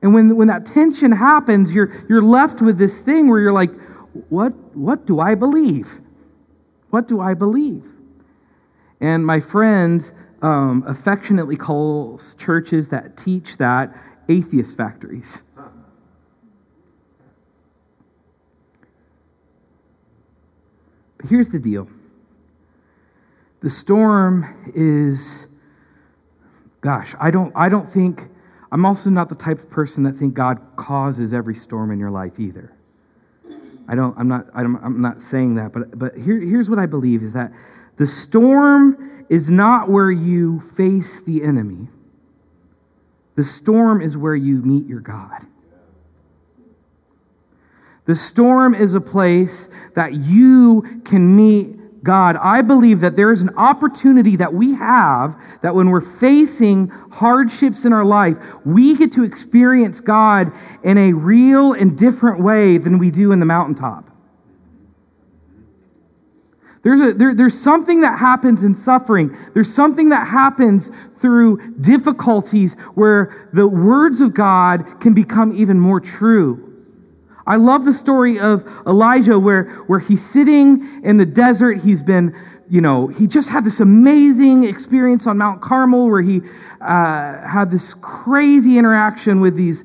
And 0.00 0.14
when, 0.14 0.36
when 0.36 0.48
that 0.48 0.66
tension 0.66 1.12
happens, 1.12 1.74
you're, 1.74 2.04
you're 2.08 2.22
left 2.22 2.60
with 2.62 2.78
this 2.78 2.98
thing 2.98 3.28
where 3.28 3.40
you're 3.40 3.52
like, 3.52 3.72
what, 4.30 4.52
what 4.74 5.06
do 5.06 5.20
I 5.20 5.34
believe? 5.34 6.00
What 6.90 7.06
do 7.06 7.20
I 7.20 7.34
believe? 7.34 7.84
And 9.00 9.24
my 9.24 9.38
friend 9.38 10.10
um, 10.42 10.84
affectionately 10.86 11.56
calls 11.56 12.34
churches 12.34 12.88
that 12.88 13.16
teach 13.16 13.56
that 13.56 13.96
atheist 14.28 14.76
factories. 14.76 15.42
But 21.16 21.30
here's 21.30 21.48
the 21.48 21.60
deal 21.60 21.88
the 23.60 23.70
storm 23.70 24.72
is, 24.74 25.46
gosh, 26.80 27.14
I 27.20 27.30
don't, 27.30 27.52
I 27.54 27.68
don't 27.68 27.88
think, 27.88 28.28
I'm 28.72 28.84
also 28.84 29.08
not 29.08 29.28
the 29.28 29.36
type 29.36 29.60
of 29.60 29.70
person 29.70 30.02
that 30.02 30.16
think 30.16 30.34
God 30.34 30.60
causes 30.74 31.32
every 31.32 31.54
storm 31.54 31.92
in 31.92 32.00
your 32.00 32.10
life 32.10 32.40
either. 32.40 32.74
I 33.86 33.94
don't, 33.94 34.16
I'm 34.18 34.28
not, 34.28 34.46
I'm 34.54 35.00
not 35.00 35.22
saying 35.22 35.56
that, 35.56 35.72
but, 35.72 35.96
but 35.96 36.16
here, 36.16 36.40
here's 36.40 36.68
what 36.68 36.78
I 36.78 36.86
believe 36.86 37.22
is 37.22 37.32
that 37.34 37.52
the 37.96 38.06
storm 38.06 39.26
is 39.28 39.48
not 39.48 39.88
where 39.88 40.10
you 40.10 40.60
face 40.60 41.22
the 41.22 41.42
enemy. 41.42 41.88
The 43.36 43.44
storm 43.44 44.02
is 44.02 44.16
where 44.16 44.36
you 44.36 44.62
meet 44.62 44.86
your 44.86 45.00
God. 45.00 45.46
The 48.04 48.16
storm 48.16 48.74
is 48.74 48.94
a 48.94 49.00
place 49.00 49.68
that 49.94 50.14
you 50.14 51.02
can 51.04 51.36
meet 51.36 51.76
God, 52.02 52.36
I 52.36 52.62
believe 52.62 53.00
that 53.00 53.14
there 53.14 53.30
is 53.30 53.42
an 53.42 53.50
opportunity 53.56 54.34
that 54.36 54.52
we 54.52 54.74
have 54.74 55.40
that 55.62 55.74
when 55.74 55.88
we're 55.90 56.00
facing 56.00 56.88
hardships 56.88 57.84
in 57.84 57.92
our 57.92 58.04
life, 58.04 58.38
we 58.64 58.96
get 58.96 59.12
to 59.12 59.22
experience 59.22 60.00
God 60.00 60.52
in 60.82 60.98
a 60.98 61.12
real 61.12 61.72
and 61.72 61.96
different 61.96 62.42
way 62.42 62.76
than 62.76 62.98
we 62.98 63.12
do 63.12 63.30
in 63.30 63.38
the 63.38 63.46
mountaintop. 63.46 64.11
There's, 66.82 67.00
a, 67.00 67.12
there, 67.12 67.34
there's 67.34 67.60
something 67.60 68.00
that 68.00 68.18
happens 68.18 68.64
in 68.64 68.74
suffering. 68.74 69.36
There's 69.54 69.72
something 69.72 70.08
that 70.08 70.26
happens 70.26 70.90
through 71.16 71.76
difficulties 71.80 72.74
where 72.94 73.48
the 73.52 73.68
words 73.68 74.20
of 74.20 74.34
God 74.34 75.00
can 75.00 75.14
become 75.14 75.52
even 75.52 75.78
more 75.78 76.00
true. 76.00 76.68
I 77.46 77.56
love 77.56 77.84
the 77.84 77.92
story 77.92 78.38
of 78.38 78.64
Elijah 78.86 79.38
where, 79.38 79.64
where 79.86 80.00
he's 80.00 80.24
sitting 80.24 81.02
in 81.04 81.16
the 81.16 81.26
desert. 81.26 81.82
He's 81.82 82.02
been, 82.02 82.36
you 82.68 82.80
know, 82.80 83.08
he 83.08 83.26
just 83.26 83.50
had 83.50 83.64
this 83.64 83.80
amazing 83.80 84.64
experience 84.64 85.26
on 85.26 85.38
Mount 85.38 85.60
Carmel 85.60 86.08
where 86.08 86.22
he 86.22 86.40
uh, 86.80 87.46
had 87.46 87.70
this 87.70 87.94
crazy 87.94 88.78
interaction 88.78 89.40
with 89.40 89.56
these, 89.56 89.84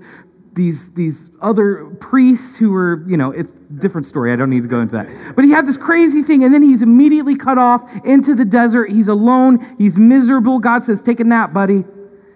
these, 0.58 0.92
these 0.94 1.30
other 1.42 1.86
priests 2.02 2.58
who 2.58 2.72
were, 2.72 3.06
you 3.08 3.16
know, 3.16 3.32
it's 3.32 3.52
a 3.52 3.74
different 3.74 4.08
story. 4.08 4.34
I 4.34 4.36
don't 4.36 4.50
need 4.50 4.64
to 4.64 4.68
go 4.68 4.82
into 4.82 4.96
that. 4.96 5.36
But 5.36 5.46
he 5.46 5.52
had 5.52 5.68
this 5.68 5.78
crazy 5.78 6.24
thing, 6.24 6.44
and 6.44 6.54
then 6.54 6.64
he's 6.64 6.82
immediately 6.82 7.38
cut 7.38 7.58
off 7.58 7.90
into 8.04 8.36
the 8.36 8.44
desert. 8.44 8.90
He's 8.90 9.08
alone. 9.08 9.60
He's 9.78 9.98
miserable. 9.98 10.60
God 10.60 10.84
says, 10.84 11.02
Take 11.02 11.20
a 11.22 11.24
nap, 11.24 11.54
buddy. 11.54 11.86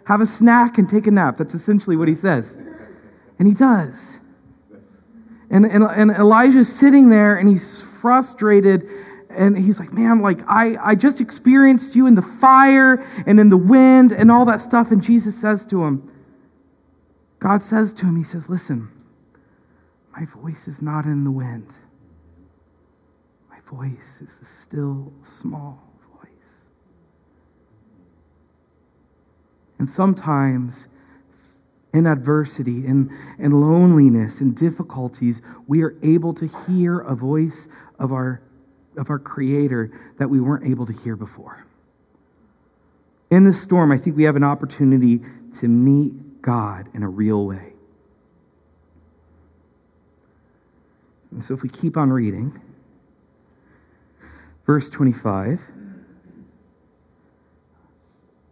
Have 0.06 0.22
a 0.22 0.26
snack 0.26 0.78
and 0.78 0.88
take 0.88 1.08
a 1.08 1.12
nap. 1.12 1.38
That's 1.38 1.54
essentially 1.54 1.98
what 1.98 2.08
he 2.08 2.16
says. 2.16 2.58
And 3.38 3.48
he 3.48 3.54
does. 3.54 4.20
And, 5.50 5.66
and, 5.66 5.84
and 5.84 6.12
Elijah's 6.12 6.74
sitting 6.74 7.10
there 7.10 7.36
and 7.36 7.50
he's 7.50 7.82
frustrated 7.82 8.88
and 9.30 9.58
he's 9.58 9.80
like, 9.80 9.94
man, 9.94 10.22
like 10.22 10.40
I, 10.48 10.76
I 10.82 10.96
just 10.96 11.22
experienced 11.22 11.96
you 11.96 12.06
in 12.08 12.16
the 12.16 12.22
fire 12.22 12.96
and 13.26 13.40
in 13.40 13.50
the 13.50 13.58
wind 13.58 14.12
and 14.12 14.30
all 14.30 14.46
that 14.46 14.62
stuff. 14.62 14.92
And 14.92 15.02
Jesus 15.02 15.40
says 15.40 15.66
to 15.68 15.84
him, 15.84 16.11
God 17.42 17.64
says 17.64 17.92
to 17.96 18.06
him, 18.06 18.16
He 18.18 18.24
says, 18.24 18.50
listen, 18.50 18.90
my 20.16 20.26
voice 20.26 20.68
is 20.68 20.82
not 20.82 21.06
in 21.06 21.24
the 21.24 21.32
wind. 21.32 21.68
My 23.50 23.60
voice 23.70 24.22
is 24.22 24.38
the 24.38 24.46
still, 24.46 25.12
small 25.24 25.82
voice. 26.20 26.68
And 29.80 29.90
sometimes 29.90 30.88
in 31.94 32.06
adversity, 32.06 32.86
in, 32.86 33.10
in 33.40 33.60
loneliness, 33.60 34.40
in 34.40 34.54
difficulties, 34.54 35.42
we 35.68 35.82
are 35.82 35.96
able 36.04 36.36
to 36.36 36.48
hear 36.68 37.00
a 37.00 37.16
voice 37.16 37.68
of 37.98 38.14
our, 38.14 38.44
of 38.96 39.10
our 39.10 39.20
Creator 39.20 40.14
that 40.20 40.30
we 40.30 40.40
weren't 40.40 40.70
able 40.70 40.86
to 40.86 40.94
hear 40.94 41.16
before. 41.16 41.66
In 43.32 43.46
this 43.46 43.60
storm, 43.60 43.92
I 43.92 43.98
think 43.98 44.16
we 44.16 44.26
have 44.26 44.36
an 44.36 44.44
opportunity 44.44 45.22
to 45.60 45.68
meet 45.68 46.14
God 46.42 46.90
in 46.94 47.04
a 47.04 47.10
real 47.10 47.46
way. 47.46 47.74
And 51.32 51.44
so 51.44 51.54
if 51.54 51.64
we 51.64 51.70
keep 51.70 51.96
on 51.96 52.12
reading, 52.12 52.60
verse 54.66 54.90
25, 54.90 55.70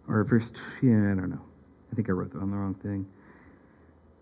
or 0.08 0.24
verse, 0.24 0.51
yeah, 0.81 1.12
I 1.12 1.15
don't 1.15 1.29
know. 1.29 1.41
I 1.91 1.96
think 1.96 2.10
I 2.10 2.13
wrote 2.13 2.34
on 2.36 2.51
the 2.51 2.58
wrong 2.58 2.75
thing 2.75 3.08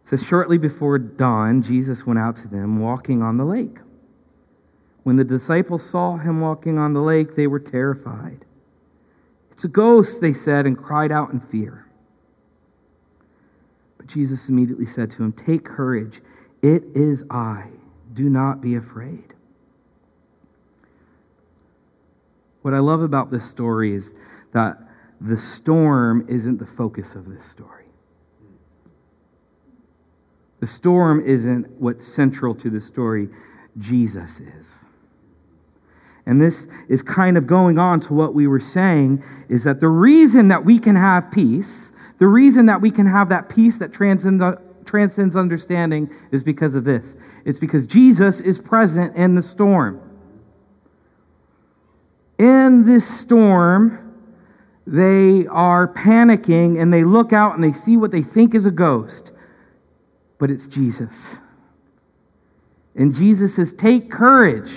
says, 0.07 0.25
Shortly 0.25 0.57
before 0.57 0.97
dawn, 0.97 1.61
Jesus 1.61 2.05
went 2.05 2.19
out 2.19 2.37
to 2.37 2.47
them 2.47 2.79
walking 2.79 3.21
on 3.21 3.37
the 3.37 3.43
lake. 3.43 3.77
When 5.03 5.17
the 5.17 5.25
disciples 5.25 5.87
saw 5.87 6.17
him 6.17 6.39
walking 6.39 6.77
on 6.77 6.93
the 6.93 7.01
lake, 7.01 7.35
they 7.35 7.47
were 7.47 7.59
terrified. 7.59 8.45
It's 9.51 9.65
a 9.65 9.69
ghost, 9.69 10.21
they 10.21 10.33
said, 10.33 10.65
and 10.65 10.77
cried 10.77 11.11
out 11.11 11.31
in 11.31 11.39
fear. 11.39 11.86
Jesus 14.07 14.49
immediately 14.49 14.85
said 14.85 15.11
to 15.11 15.23
him, 15.23 15.33
Take 15.33 15.63
courage. 15.63 16.21
It 16.61 16.83
is 16.95 17.23
I. 17.29 17.67
Do 18.13 18.29
not 18.29 18.61
be 18.61 18.75
afraid. 18.75 19.33
What 22.61 22.73
I 22.73 22.79
love 22.79 23.01
about 23.01 23.31
this 23.31 23.49
story 23.49 23.93
is 23.93 24.11
that 24.53 24.77
the 25.21 25.37
storm 25.37 26.25
isn't 26.27 26.57
the 26.57 26.65
focus 26.65 27.15
of 27.15 27.29
this 27.29 27.45
story. 27.45 27.85
The 30.59 30.67
storm 30.67 31.21
isn't 31.23 31.69
what's 31.79 32.07
central 32.07 32.55
to 32.55 32.69
the 32.69 32.81
story, 32.81 33.29
Jesus 33.77 34.39
is. 34.39 34.85
And 36.25 36.41
this 36.41 36.67
is 36.89 37.01
kind 37.01 37.37
of 37.37 37.47
going 37.47 37.79
on 37.79 37.99
to 38.01 38.13
what 38.13 38.33
we 38.33 38.47
were 38.47 38.59
saying 38.59 39.23
is 39.47 39.63
that 39.63 39.79
the 39.79 39.87
reason 39.87 40.49
that 40.49 40.65
we 40.65 40.77
can 40.77 40.97
have 40.97 41.31
peace, 41.31 41.93
the 42.19 42.27
reason 42.27 42.65
that 42.65 42.81
we 42.81 42.91
can 42.91 43.05
have 43.05 43.29
that 43.29 43.49
peace 43.49 43.77
that 43.77 43.93
transcends, 43.93 44.43
transcends 44.85 45.35
understanding 45.35 46.09
is 46.31 46.43
because 46.43 46.75
of 46.75 46.83
this. 46.83 47.15
It's 47.45 47.59
because 47.59 47.85
Jesus 47.85 48.39
is 48.39 48.59
present 48.59 49.15
in 49.15 49.35
the 49.35 49.43
storm. 49.43 50.01
In 52.39 52.85
this 52.85 53.07
storm, 53.07 54.15
they 54.85 55.45
are 55.47 55.87
panicking 55.87 56.81
and 56.81 56.93
they 56.93 57.03
look 57.03 57.33
out 57.33 57.55
and 57.55 57.63
they 57.63 57.73
see 57.73 57.97
what 57.97 58.11
they 58.11 58.21
think 58.21 58.55
is 58.55 58.65
a 58.65 58.71
ghost, 58.71 59.31
but 60.37 60.49
it's 60.49 60.67
Jesus. 60.67 61.37
And 62.95 63.13
Jesus 63.13 63.55
says, 63.55 63.73
Take 63.73 64.09
courage. 64.09 64.71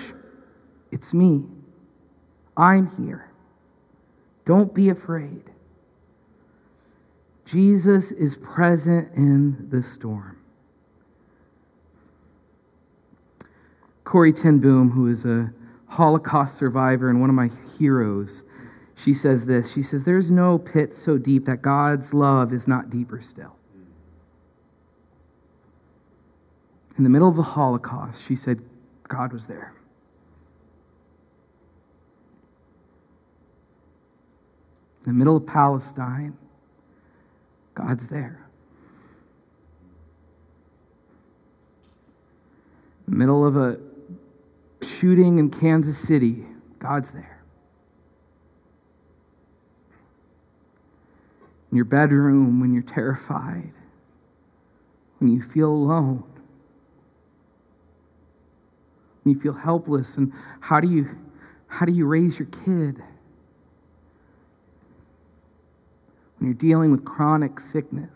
It's 0.90 1.14
me. 1.14 1.46
I'm 2.56 2.94
here. 2.96 3.30
Don't 4.44 4.74
be 4.74 4.88
afraid. 4.88 5.49
Jesus 7.50 8.12
is 8.12 8.36
present 8.36 9.12
in 9.16 9.68
the 9.70 9.82
storm. 9.82 10.36
Corrie 14.04 14.32
ten 14.32 14.60
Boom, 14.60 14.92
who 14.92 15.08
is 15.08 15.24
a 15.24 15.52
Holocaust 15.88 16.56
survivor 16.56 17.10
and 17.10 17.20
one 17.20 17.28
of 17.28 17.34
my 17.34 17.50
heroes, 17.76 18.44
she 18.94 19.12
says 19.12 19.46
this. 19.46 19.72
She 19.72 19.82
says, 19.82 20.04
There's 20.04 20.30
no 20.30 20.58
pit 20.58 20.94
so 20.94 21.18
deep 21.18 21.46
that 21.46 21.60
God's 21.60 22.14
love 22.14 22.52
is 22.52 22.68
not 22.68 22.88
deeper 22.88 23.20
still. 23.20 23.56
In 26.96 27.02
the 27.02 27.10
middle 27.10 27.28
of 27.28 27.36
the 27.36 27.42
Holocaust, 27.42 28.22
she 28.24 28.36
said, 28.36 28.60
God 29.08 29.32
was 29.32 29.48
there. 29.48 29.74
In 35.04 35.12
the 35.12 35.18
middle 35.18 35.36
of 35.36 35.46
Palestine, 35.46 36.36
God's 37.74 38.08
there. 38.08 38.46
In 43.06 43.14
the 43.14 43.18
middle 43.18 43.46
of 43.46 43.56
a 43.56 43.78
shooting 44.82 45.38
in 45.38 45.50
Kansas 45.50 45.98
City, 45.98 46.46
God's 46.78 47.10
there. 47.10 47.42
In 51.70 51.76
your 51.76 51.84
bedroom, 51.84 52.60
when 52.60 52.72
you're 52.72 52.82
terrified, 52.82 53.72
when 55.18 55.30
you 55.30 55.42
feel 55.42 55.70
alone, 55.70 56.24
when 59.22 59.34
you 59.34 59.40
feel 59.40 59.52
helpless, 59.52 60.16
and 60.16 60.32
how 60.60 60.80
do 60.80 60.88
you, 60.88 61.16
how 61.68 61.86
do 61.86 61.92
you 61.92 62.06
raise 62.06 62.38
your 62.38 62.48
kid? 62.48 63.02
When 66.40 66.48
you're 66.48 66.54
dealing 66.54 66.90
with 66.90 67.04
chronic 67.04 67.60
sickness, 67.60 68.10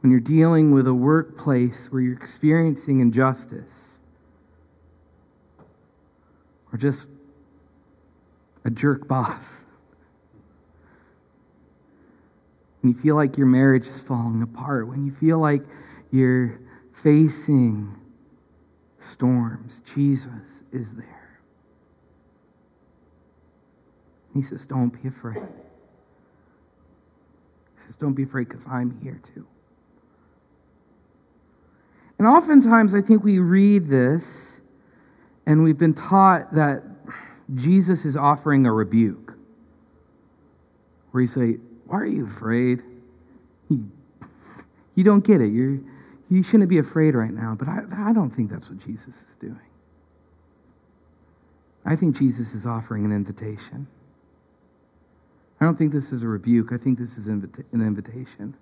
when 0.00 0.10
you're 0.10 0.18
dealing 0.18 0.72
with 0.72 0.86
a 0.86 0.94
workplace 0.94 1.88
where 1.88 2.00
you're 2.00 2.16
experiencing 2.16 3.00
injustice, 3.00 3.98
or 6.72 6.78
just 6.78 7.08
a 8.64 8.70
jerk 8.70 9.06
boss, 9.06 9.66
when 12.80 12.94
you 12.94 12.98
feel 12.98 13.14
like 13.14 13.36
your 13.36 13.46
marriage 13.46 13.86
is 13.86 14.00
falling 14.00 14.40
apart, 14.40 14.88
when 14.88 15.04
you 15.04 15.12
feel 15.12 15.38
like 15.38 15.64
you're 16.10 16.58
facing 16.94 17.94
storms, 19.00 19.82
Jesus 19.94 20.62
is 20.72 20.94
there. 20.94 21.17
He 24.38 24.44
says, 24.44 24.66
Don't 24.66 24.90
be 24.90 25.08
afraid. 25.08 25.34
He 25.34 25.42
says, 27.86 27.96
Don't 27.96 28.14
be 28.14 28.22
afraid 28.22 28.48
because 28.48 28.64
I'm 28.68 29.00
here 29.02 29.20
too. 29.24 29.46
And 32.18 32.28
oftentimes, 32.28 32.94
I 32.94 33.00
think 33.00 33.24
we 33.24 33.40
read 33.40 33.88
this 33.88 34.60
and 35.44 35.64
we've 35.64 35.78
been 35.78 35.94
taught 35.94 36.54
that 36.54 36.84
Jesus 37.52 38.04
is 38.04 38.16
offering 38.16 38.64
a 38.64 38.72
rebuke. 38.72 39.34
Where 41.10 41.20
he 41.20 41.26
say, 41.26 41.58
Why 41.86 41.98
are 41.98 42.06
you 42.06 42.26
afraid? 42.26 42.82
You, 43.68 43.90
you 44.94 45.02
don't 45.02 45.24
get 45.24 45.40
it. 45.40 45.48
You're, 45.48 45.80
you 46.30 46.44
shouldn't 46.44 46.68
be 46.68 46.78
afraid 46.78 47.16
right 47.16 47.32
now. 47.32 47.56
But 47.58 47.66
I, 47.66 47.82
I 47.92 48.12
don't 48.12 48.30
think 48.30 48.52
that's 48.52 48.70
what 48.70 48.78
Jesus 48.86 49.16
is 49.16 49.34
doing. 49.40 49.58
I 51.84 51.96
think 51.96 52.16
Jesus 52.16 52.54
is 52.54 52.66
offering 52.66 53.04
an 53.04 53.10
invitation. 53.10 53.88
I 55.60 55.64
don't 55.64 55.76
think 55.76 55.92
this 55.92 56.12
is 56.12 56.22
a 56.22 56.28
rebuke. 56.28 56.72
I 56.72 56.76
think 56.76 56.98
this 56.98 57.18
is 57.18 57.26
an 57.26 57.50
invitation. 57.72 58.54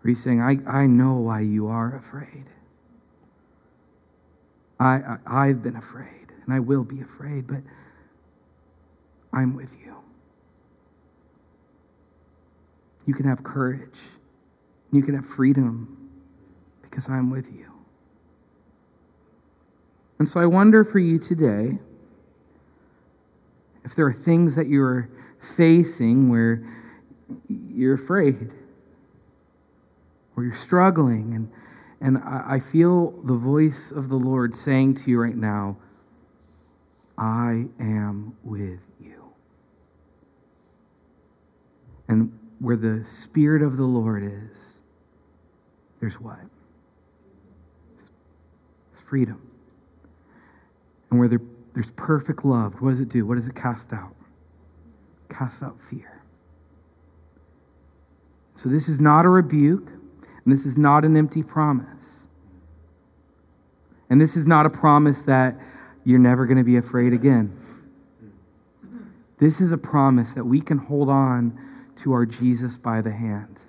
Where 0.00 0.10
he's 0.10 0.22
saying, 0.22 0.40
I, 0.40 0.58
I 0.66 0.86
know 0.86 1.14
why 1.14 1.40
you 1.40 1.68
are 1.68 1.96
afraid. 1.96 2.46
I, 4.80 4.94
I, 4.94 5.18
I've 5.26 5.62
been 5.62 5.76
afraid, 5.76 6.32
and 6.44 6.52
I 6.52 6.60
will 6.60 6.82
be 6.82 7.00
afraid, 7.00 7.46
but 7.46 7.62
I'm 9.32 9.54
with 9.54 9.72
you. 9.80 9.94
You 13.06 13.14
can 13.14 13.26
have 13.26 13.44
courage. 13.44 13.98
You 14.90 15.02
can 15.02 15.14
have 15.14 15.26
freedom 15.26 16.10
because 16.82 17.08
I'm 17.08 17.30
with 17.30 17.46
you. 17.52 17.72
And 20.18 20.28
so 20.28 20.40
I 20.40 20.46
wonder 20.46 20.84
for 20.84 20.98
you 20.98 21.18
today 21.18 21.78
if 23.84 23.94
there 23.94 24.06
are 24.06 24.12
things 24.12 24.54
that 24.56 24.68
you're 24.68 25.08
facing 25.40 26.28
where 26.28 26.66
you're 27.48 27.94
afraid 27.94 28.50
where 30.34 30.46
you're 30.46 30.54
struggling. 30.54 31.34
And, 31.34 31.50
and 32.00 32.18
I, 32.18 32.54
I 32.54 32.60
feel 32.60 33.12
the 33.22 33.34
voice 33.34 33.90
of 33.90 34.08
the 34.08 34.16
Lord 34.16 34.54
saying 34.54 34.96
to 34.96 35.10
you 35.10 35.20
right 35.20 35.36
now, 35.36 35.76
I 37.16 37.66
am 37.78 38.36
with 38.42 38.80
you. 39.00 39.22
And 42.08 42.38
where 42.58 42.76
the 42.76 43.06
Spirit 43.06 43.62
of 43.62 43.76
the 43.76 43.84
Lord 43.84 44.24
is, 44.24 44.80
there's 46.00 46.20
what? 46.20 46.40
It's 48.92 49.00
freedom. 49.00 49.48
And 51.10 51.20
where 51.20 51.28
there, 51.28 51.40
there's 51.74 51.90
perfect 51.92 52.44
love, 52.44 52.80
what 52.80 52.90
does 52.90 53.00
it 53.00 53.08
do? 53.08 53.26
What 53.26 53.34
does 53.34 53.46
it 53.46 53.54
cast 53.54 53.92
out? 53.92 54.14
Cast 55.28 55.62
out 55.62 55.76
fear. 55.80 56.22
So 58.56 58.68
this 58.68 58.88
is 58.88 59.00
not 59.00 59.24
a 59.26 59.28
rebuke. 59.28 59.90
And 60.44 60.52
this 60.52 60.66
is 60.66 60.76
not 60.76 61.04
an 61.04 61.16
empty 61.16 61.42
promise. 61.42 62.26
And 64.10 64.20
this 64.20 64.36
is 64.36 64.46
not 64.46 64.66
a 64.66 64.70
promise 64.70 65.22
that 65.22 65.58
you're 66.04 66.18
never 66.18 66.44
going 66.46 66.58
to 66.58 66.64
be 66.64 66.76
afraid 66.76 67.12
again. 67.12 67.58
This 69.38 69.60
is 69.60 69.72
a 69.72 69.78
promise 69.78 70.32
that 70.32 70.44
we 70.44 70.60
can 70.60 70.78
hold 70.78 71.08
on 71.08 71.58
to 71.96 72.12
our 72.12 72.26
Jesus 72.26 72.76
by 72.76 73.00
the 73.00 73.12
hand. 73.12 73.60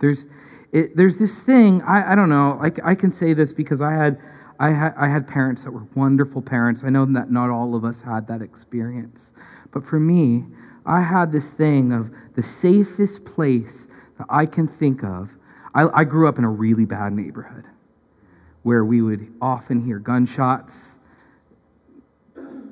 There's, 0.00 0.26
it, 0.72 0.96
there's 0.96 1.18
this 1.18 1.40
thing, 1.40 1.82
I, 1.82 2.12
I 2.12 2.14
don't 2.14 2.28
know, 2.28 2.60
I, 2.62 2.90
I 2.92 2.94
can 2.94 3.10
say 3.10 3.32
this 3.32 3.52
because 3.52 3.80
I 3.80 3.92
had, 3.92 4.20
I, 4.58 4.70
had, 4.70 4.94
I 4.96 5.08
had 5.08 5.26
parents 5.26 5.64
that 5.64 5.70
were 5.70 5.86
wonderful 5.94 6.42
parents. 6.42 6.82
I 6.84 6.90
know 6.90 7.04
that 7.04 7.30
not 7.30 7.50
all 7.50 7.74
of 7.74 7.84
us 7.84 8.02
had 8.02 8.26
that 8.28 8.42
experience. 8.42 9.32
But 9.72 9.86
for 9.86 10.00
me, 10.00 10.46
I 10.84 11.02
had 11.02 11.32
this 11.32 11.50
thing 11.50 11.92
of 11.92 12.10
the 12.34 12.42
safest 12.42 13.24
place 13.24 13.86
that 14.18 14.26
I 14.28 14.46
can 14.46 14.66
think 14.66 15.04
of. 15.04 15.36
I, 15.74 15.88
I 16.00 16.04
grew 16.04 16.28
up 16.28 16.38
in 16.38 16.44
a 16.44 16.50
really 16.50 16.84
bad 16.84 17.12
neighborhood 17.12 17.64
where 18.62 18.84
we 18.84 19.00
would 19.00 19.32
often 19.40 19.84
hear 19.84 19.98
gunshots 19.98 20.98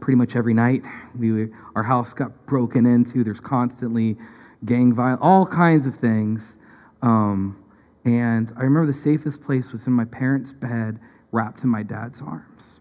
pretty 0.01 0.17
much 0.17 0.37
every 0.37 0.55
night. 0.55 0.83
We 1.17 1.33
would, 1.33 1.53
our 1.75 1.85
house 1.85 2.13
got 2.13 2.47
broken 2.47 2.87
into. 2.87 3.23
There's 3.23 3.41
constantly 3.41 4.17
gang 4.65 4.95
violence, 4.95 5.21
all 5.23 5.47
kinds 5.47 5.87
of 5.87 5.95
things. 5.95 6.57
Um, 7.03 7.63
and 8.05 8.53
I 8.57 8.63
remember 8.63 8.87
the 8.87 8.93
safest 8.93 9.43
place 9.43 9.73
was 9.73 9.87
in 9.87 9.93
my 9.93 10.05
parents' 10.05 10.53
bed, 10.53 11.01
wrapped 11.37 11.63
in 11.63 11.69
my 11.69 11.83
dad's 11.83 12.23
arms. 12.23 12.81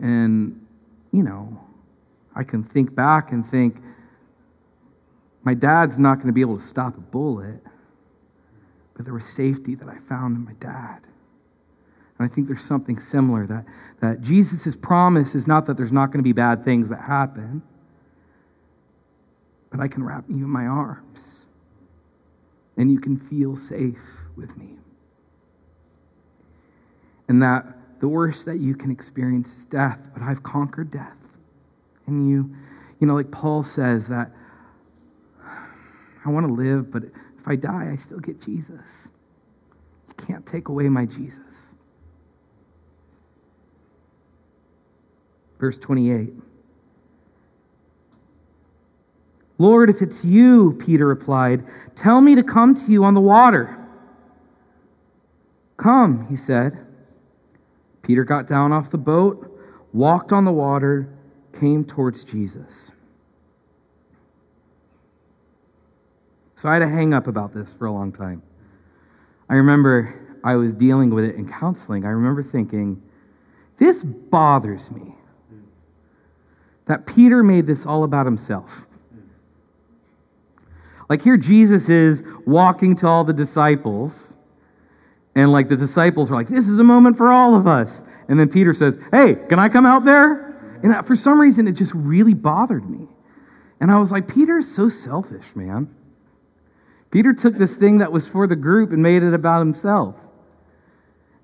And, 0.00 0.66
you 1.10 1.22
know, 1.22 1.58
I 2.36 2.44
can 2.44 2.62
think 2.62 2.94
back 2.94 3.32
and 3.32 3.46
think, 3.46 3.82
my 5.42 5.54
dad's 5.54 5.98
not 5.98 6.16
going 6.16 6.26
to 6.26 6.32
be 6.34 6.42
able 6.42 6.58
to 6.58 6.64
stop 6.64 6.96
a 6.98 7.00
bullet, 7.00 7.62
but 8.94 9.06
there 9.06 9.14
was 9.14 9.24
safety 9.24 9.74
that 9.74 9.88
I 9.88 9.96
found 9.96 10.36
in 10.36 10.44
my 10.44 10.52
dad. 10.60 11.00
And 12.18 12.30
I 12.30 12.32
think 12.32 12.46
there's 12.46 12.64
something 12.64 13.00
similar 13.00 13.46
that, 13.46 13.64
that 14.00 14.20
Jesus' 14.20 14.76
promise 14.76 15.34
is 15.34 15.46
not 15.46 15.64
that 15.64 15.78
there's 15.78 15.92
not 15.92 16.08
going 16.08 16.18
to 16.18 16.22
be 16.22 16.34
bad 16.34 16.62
things 16.62 16.90
that 16.90 17.00
happen, 17.00 17.62
but 19.70 19.80
I 19.80 19.88
can 19.88 20.04
wrap 20.04 20.24
you 20.28 20.44
in 20.44 20.50
my 20.50 20.66
arms 20.66 21.44
and 22.76 22.92
you 22.92 23.00
can 23.00 23.16
feel 23.16 23.56
safe 23.56 24.20
with 24.36 24.56
me. 24.58 24.79
And 27.30 27.40
that 27.44 27.64
the 28.00 28.08
worst 28.08 28.44
that 28.46 28.58
you 28.58 28.74
can 28.74 28.90
experience 28.90 29.54
is 29.54 29.64
death, 29.64 30.10
but 30.12 30.20
I've 30.20 30.42
conquered 30.42 30.90
death. 30.90 31.36
And 32.08 32.28
you, 32.28 32.56
you 32.98 33.06
know, 33.06 33.14
like 33.14 33.30
Paul 33.30 33.62
says, 33.62 34.08
that 34.08 34.32
I 36.24 36.28
want 36.28 36.48
to 36.48 36.52
live, 36.52 36.90
but 36.90 37.04
if 37.04 37.46
I 37.46 37.54
die, 37.54 37.88
I 37.92 37.94
still 37.94 38.18
get 38.18 38.40
Jesus. 38.40 39.10
You 40.08 40.26
can't 40.26 40.44
take 40.44 40.66
away 40.66 40.88
my 40.88 41.06
Jesus. 41.06 41.72
Verse 45.60 45.78
28. 45.78 46.32
Lord, 49.56 49.88
if 49.88 50.02
it's 50.02 50.24
you, 50.24 50.76
Peter 50.84 51.06
replied, 51.06 51.64
tell 51.94 52.20
me 52.20 52.34
to 52.34 52.42
come 52.42 52.74
to 52.74 52.90
you 52.90 53.04
on 53.04 53.14
the 53.14 53.20
water. 53.20 53.78
Come, 55.76 56.26
he 56.28 56.36
said. 56.36 56.88
Peter 58.10 58.24
got 58.24 58.48
down 58.48 58.72
off 58.72 58.90
the 58.90 58.98
boat, 58.98 59.56
walked 59.92 60.32
on 60.32 60.44
the 60.44 60.50
water, 60.50 61.08
came 61.60 61.84
towards 61.84 62.24
Jesus. 62.24 62.90
So 66.56 66.68
I 66.68 66.72
had 66.72 66.82
a 66.82 66.88
hang 66.88 67.14
up 67.14 67.28
about 67.28 67.54
this 67.54 67.72
for 67.72 67.86
a 67.86 67.92
long 67.92 68.10
time. 68.10 68.42
I 69.48 69.54
remember 69.54 70.40
I 70.42 70.56
was 70.56 70.74
dealing 70.74 71.10
with 71.10 71.24
it 71.24 71.36
in 71.36 71.48
counseling. 71.48 72.04
I 72.04 72.08
remember 72.08 72.42
thinking, 72.42 73.00
this 73.76 74.02
bothers 74.02 74.90
me 74.90 75.14
that 76.86 77.06
Peter 77.06 77.44
made 77.44 77.68
this 77.68 77.86
all 77.86 78.02
about 78.02 78.26
himself. 78.26 78.88
Like 81.08 81.22
here, 81.22 81.36
Jesus 81.36 81.88
is 81.88 82.24
walking 82.44 82.96
to 82.96 83.06
all 83.06 83.22
the 83.22 83.32
disciples, 83.32 84.34
and 85.40 85.52
like 85.52 85.70
the 85.70 85.76
disciples 85.76 86.28
were 86.28 86.36
like, 86.36 86.48
This 86.48 86.68
is 86.68 86.78
a 86.78 86.84
moment 86.84 87.16
for 87.16 87.32
all 87.32 87.54
of 87.54 87.66
us. 87.66 88.04
And 88.28 88.38
then 88.38 88.50
Peter 88.50 88.74
says, 88.74 88.98
Hey, 89.10 89.36
can 89.48 89.58
I 89.58 89.70
come 89.70 89.86
out 89.86 90.04
there? 90.04 90.78
And 90.82 91.06
for 91.06 91.16
some 91.16 91.40
reason, 91.40 91.66
it 91.66 91.72
just 91.72 91.94
really 91.94 92.34
bothered 92.34 92.88
me. 92.88 93.08
And 93.80 93.90
I 93.90 93.98
was 93.98 94.12
like, 94.12 94.28
Peter 94.28 94.58
is 94.58 94.74
so 94.74 94.90
selfish, 94.90 95.46
man. 95.54 95.94
Peter 97.10 97.32
took 97.32 97.56
this 97.56 97.74
thing 97.74 97.98
that 97.98 98.12
was 98.12 98.28
for 98.28 98.46
the 98.46 98.56
group 98.56 98.92
and 98.92 99.02
made 99.02 99.22
it 99.22 99.32
about 99.32 99.60
himself. 99.60 100.14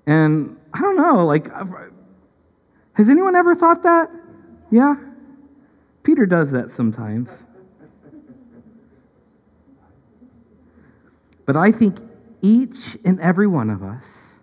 And 0.05 0.57
I 0.73 0.79
don't 0.79 0.95
know, 0.95 1.25
like, 1.25 1.49
has 2.93 3.09
anyone 3.09 3.35
ever 3.35 3.55
thought 3.55 3.83
that? 3.83 4.09
Yeah? 4.71 4.95
Peter 6.03 6.25
does 6.25 6.51
that 6.51 6.69
sometimes. 6.69 7.47
But 11.45 11.55
I 11.55 11.71
think 11.71 11.99
each 12.41 12.97
and 13.03 13.19
every 13.19 13.47
one 13.47 13.69
of 13.69 13.83
us, 13.83 14.33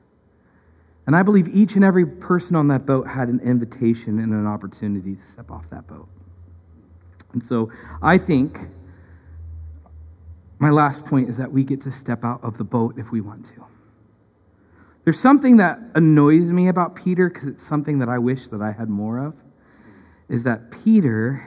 and 1.07 1.15
I 1.15 1.23
believe 1.23 1.49
each 1.49 1.75
and 1.75 1.85
every 1.85 2.07
person 2.07 2.57
on 2.57 2.69
that 2.69 2.87
boat 2.87 3.09
had 3.09 3.29
an 3.29 3.41
invitation 3.41 4.19
and 4.19 4.33
an 4.33 4.47
opportunity 4.47 5.17
to 5.17 5.23
step 5.23 5.51
off 5.51 5.69
that 5.71 5.87
boat. 5.87 6.09
And 7.33 7.45
so 7.45 7.71
I 8.01 8.17
think 8.17 8.59
my 10.59 10.71
last 10.71 11.05
point 11.05 11.29
is 11.29 11.37
that 11.37 11.53
we 11.53 11.65
get 11.65 11.83
to 11.83 11.93
step 11.93 12.25
out 12.25 12.43
of 12.43 12.57
the 12.57 12.65
boat 12.65 12.95
if 12.97 13.11
we 13.11 13.21
want 13.21 13.45
to. 13.47 13.67
There's 15.05 15.21
something 15.21 15.59
that 15.59 15.79
annoys 15.95 16.51
me 16.51 16.69
about 16.69 16.97
Peter 16.97 17.29
because 17.29 17.47
it's 17.47 17.63
something 17.63 17.99
that 17.99 18.09
I 18.09 18.19
wish 18.19 18.49
that 18.49 18.63
I 18.63 18.73
had 18.73 18.89
more 18.89 19.19
of 19.19 19.35
is 20.29 20.45
that 20.45 20.71
Peter 20.71 21.47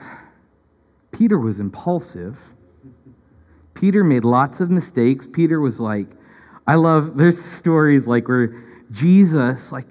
Peter 1.12 1.38
was 1.38 1.60
impulsive 1.60 2.52
Peter 3.80 4.04
made 4.04 4.26
lots 4.26 4.60
of 4.60 4.70
mistakes. 4.70 5.26
Peter 5.26 5.58
was 5.58 5.80
like, 5.80 6.06
I 6.66 6.74
love, 6.74 7.16
there's 7.16 7.42
stories 7.42 8.06
like 8.06 8.28
where 8.28 8.62
Jesus, 8.92 9.72
like, 9.72 9.86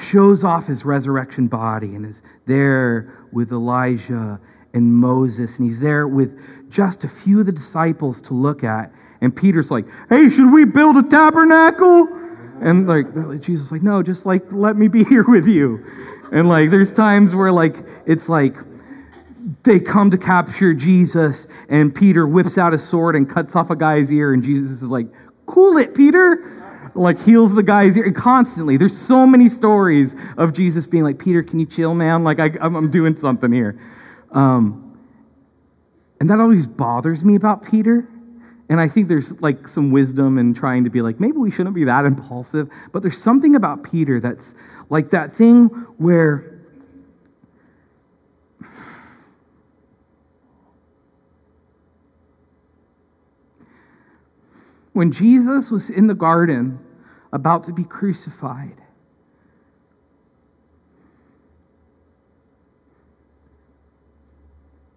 shows 0.00 0.44
off 0.44 0.68
his 0.68 0.84
resurrection 0.84 1.48
body 1.48 1.96
and 1.96 2.06
is 2.06 2.22
there 2.46 3.26
with 3.32 3.50
Elijah 3.50 4.40
and 4.72 4.94
Moses, 4.94 5.58
and 5.58 5.66
he's 5.66 5.80
there 5.80 6.06
with 6.06 6.38
just 6.70 7.02
a 7.02 7.08
few 7.08 7.40
of 7.40 7.46
the 7.46 7.52
disciples 7.52 8.20
to 8.20 8.34
look 8.34 8.62
at. 8.62 8.92
And 9.20 9.34
Peter's 9.34 9.72
like, 9.72 9.86
Hey, 10.08 10.28
should 10.28 10.52
we 10.52 10.64
build 10.64 10.96
a 10.96 11.02
tabernacle? 11.02 12.06
And 12.60 12.86
like 12.86 13.40
Jesus 13.40 13.72
like, 13.72 13.82
No, 13.82 14.04
just 14.04 14.24
like 14.24 14.44
let 14.52 14.76
me 14.76 14.86
be 14.86 15.02
here 15.08 15.24
with 15.24 15.48
you. 15.48 15.84
And 16.30 16.48
like 16.48 16.70
there's 16.70 16.92
times 16.92 17.34
where 17.34 17.50
like 17.50 17.74
it's 18.06 18.28
like 18.28 18.54
they 19.62 19.80
come 19.80 20.10
to 20.10 20.18
capture 20.18 20.74
Jesus, 20.74 21.46
and 21.68 21.94
Peter 21.94 22.26
whips 22.26 22.58
out 22.58 22.72
his 22.72 22.86
sword 22.86 23.16
and 23.16 23.28
cuts 23.28 23.56
off 23.56 23.70
a 23.70 23.76
guy's 23.76 24.12
ear, 24.12 24.32
and 24.32 24.42
Jesus 24.42 24.82
is 24.82 24.90
like, 24.90 25.06
Cool 25.46 25.78
it, 25.78 25.94
Peter. 25.94 26.54
Like, 26.94 27.20
heals 27.20 27.54
the 27.54 27.62
guy's 27.62 27.96
ear. 27.96 28.10
Constantly, 28.12 28.76
there's 28.76 28.96
so 28.96 29.26
many 29.26 29.48
stories 29.48 30.14
of 30.36 30.52
Jesus 30.52 30.86
being 30.86 31.04
like, 31.04 31.18
Peter, 31.18 31.42
can 31.42 31.60
you 31.60 31.66
chill, 31.66 31.94
man? 31.94 32.24
Like, 32.24 32.40
I, 32.40 32.50
am 32.60 32.90
doing 32.90 33.16
something 33.16 33.52
here. 33.52 33.80
Um, 34.32 34.98
and 36.20 36.28
that 36.28 36.40
always 36.40 36.66
bothers 36.66 37.24
me 37.24 37.36
about 37.36 37.64
Peter. 37.70 38.08
And 38.68 38.80
I 38.80 38.88
think 38.88 39.08
there's 39.08 39.40
like 39.40 39.68
some 39.68 39.90
wisdom 39.90 40.36
in 40.38 40.52
trying 40.52 40.84
to 40.84 40.90
be 40.90 41.00
like, 41.00 41.20
maybe 41.20 41.38
we 41.38 41.50
shouldn't 41.50 41.74
be 41.74 41.84
that 41.84 42.04
impulsive. 42.04 42.68
But 42.92 43.02
there's 43.02 43.16
something 43.16 43.56
about 43.56 43.82
Peter 43.82 44.20
that's 44.20 44.54
like 44.90 45.10
that 45.10 45.32
thing 45.32 45.66
where 45.96 46.57
when 54.98 55.12
Jesus 55.12 55.70
was 55.70 55.90
in 55.90 56.08
the 56.08 56.14
garden 56.14 56.80
about 57.32 57.62
to 57.62 57.72
be 57.72 57.84
crucified, 57.84 58.82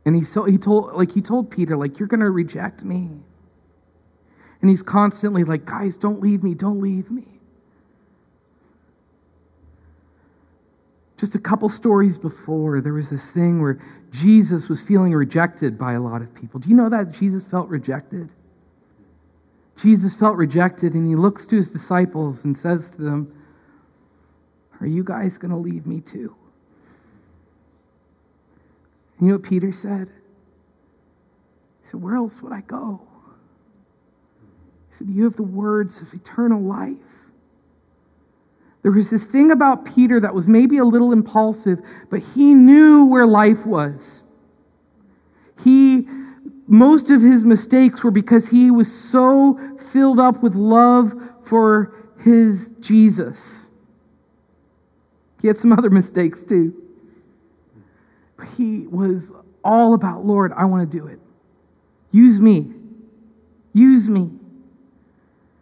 and 0.03 0.15
he, 0.15 0.23
so, 0.23 0.45
he 0.45 0.57
told 0.57 0.95
like 0.95 1.11
he 1.11 1.21
told 1.21 1.51
Peter 1.51 1.77
like 1.77 1.99
you're 1.99 2.07
going 2.07 2.19
to 2.19 2.31
reject 2.31 2.83
me. 2.83 3.11
And 4.59 4.71
he's 4.71 4.81
constantly 4.81 5.43
like, 5.43 5.65
guys, 5.65 5.97
don't 5.97 6.19
leave 6.19 6.41
me, 6.41 6.55
don't 6.55 6.81
leave 6.81 7.11
me. 7.11 7.39
Just 11.15 11.35
a 11.35 11.39
couple 11.39 11.69
stories 11.69 12.17
before, 12.17 12.81
there 12.81 12.93
was 12.93 13.11
this 13.11 13.29
thing 13.29 13.61
where 13.61 13.79
Jesus 14.09 14.67
was 14.67 14.81
feeling 14.81 15.13
rejected 15.13 15.77
by 15.77 15.93
a 15.93 16.01
lot 16.01 16.23
of 16.23 16.33
people. 16.33 16.59
Do 16.59 16.69
you 16.69 16.75
know 16.75 16.89
that 16.89 17.11
Jesus 17.11 17.43
felt 17.43 17.69
rejected? 17.69 18.29
Jesus 19.81 20.13
felt 20.13 20.37
rejected 20.37 20.93
and 20.93 21.07
he 21.07 21.15
looks 21.15 21.47
to 21.47 21.55
his 21.55 21.71
disciples 21.71 22.45
and 22.45 22.55
says 22.57 22.91
to 22.91 23.01
them, 23.01 23.33
Are 24.79 24.87
you 24.87 25.03
guys 25.03 25.37
going 25.37 25.51
to 25.51 25.57
leave 25.57 25.87
me 25.87 26.01
too? 26.01 26.35
And 29.17 29.27
you 29.27 29.33
know 29.33 29.39
what 29.39 29.49
Peter 29.49 29.71
said? 29.71 30.09
He 31.81 31.89
said, 31.89 32.01
Where 32.01 32.15
else 32.15 32.41
would 32.41 32.53
I 32.53 32.61
go? 32.61 33.01
He 34.89 34.97
said, 34.97 35.07
You 35.09 35.23
have 35.23 35.35
the 35.35 35.43
words 35.43 35.99
of 36.01 36.13
eternal 36.13 36.61
life. 36.61 36.97
There 38.83 38.91
was 38.91 39.09
this 39.09 39.25
thing 39.25 39.51
about 39.51 39.85
Peter 39.85 40.19
that 40.19 40.33
was 40.33 40.47
maybe 40.47 40.77
a 40.77 40.83
little 40.83 41.11
impulsive, 41.11 41.79
but 42.09 42.19
he 42.19 42.53
knew 42.53 43.05
where 43.05 43.27
life 43.27 43.65
was. 43.65 44.23
He 45.63 46.07
most 46.67 47.09
of 47.09 47.21
his 47.21 47.43
mistakes 47.43 48.03
were 48.03 48.11
because 48.11 48.49
he 48.49 48.71
was 48.71 48.91
so 48.91 49.59
filled 49.77 50.19
up 50.19 50.41
with 50.41 50.55
love 50.55 51.13
for 51.43 51.93
his 52.19 52.71
Jesus. 52.79 53.67
He 55.41 55.47
had 55.47 55.57
some 55.57 55.71
other 55.77 55.89
mistakes 55.89 56.43
too. 56.43 56.75
He 58.57 58.87
was 58.87 59.31
all 59.63 59.93
about, 59.93 60.25
Lord, 60.25 60.51
I 60.53 60.65
want 60.65 60.89
to 60.89 60.97
do 60.97 61.07
it. 61.07 61.19
Use 62.11 62.39
me. 62.39 62.71
Use 63.73 64.09
me. 64.09 64.31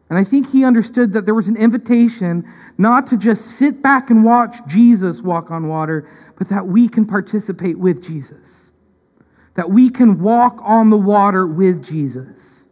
And 0.09 0.17
I 0.17 0.23
think 0.23 0.51
he 0.51 0.63
understood 0.63 1.13
that 1.13 1.25
there 1.25 1.35
was 1.35 1.47
an 1.47 1.55
invitation 1.55 2.51
not 2.77 3.05
to 3.07 3.17
just 3.17 3.45
sit 3.45 3.83
back 3.83 4.09
and 4.09 4.23
watch 4.23 4.57
Jesus 4.67 5.21
walk 5.21 5.51
on 5.51 5.67
water, 5.67 6.09
but 6.37 6.49
that 6.49 6.65
we 6.65 6.87
can 6.87 7.05
participate 7.05 7.77
with 7.77 8.03
Jesus 8.03 8.68
that 9.59 9.69
we 9.69 9.89
can 9.89 10.21
walk 10.21 10.57
on 10.63 10.89
the 10.89 10.95
water 10.95 11.45
with 11.45 11.83
Jesus. 11.83 12.63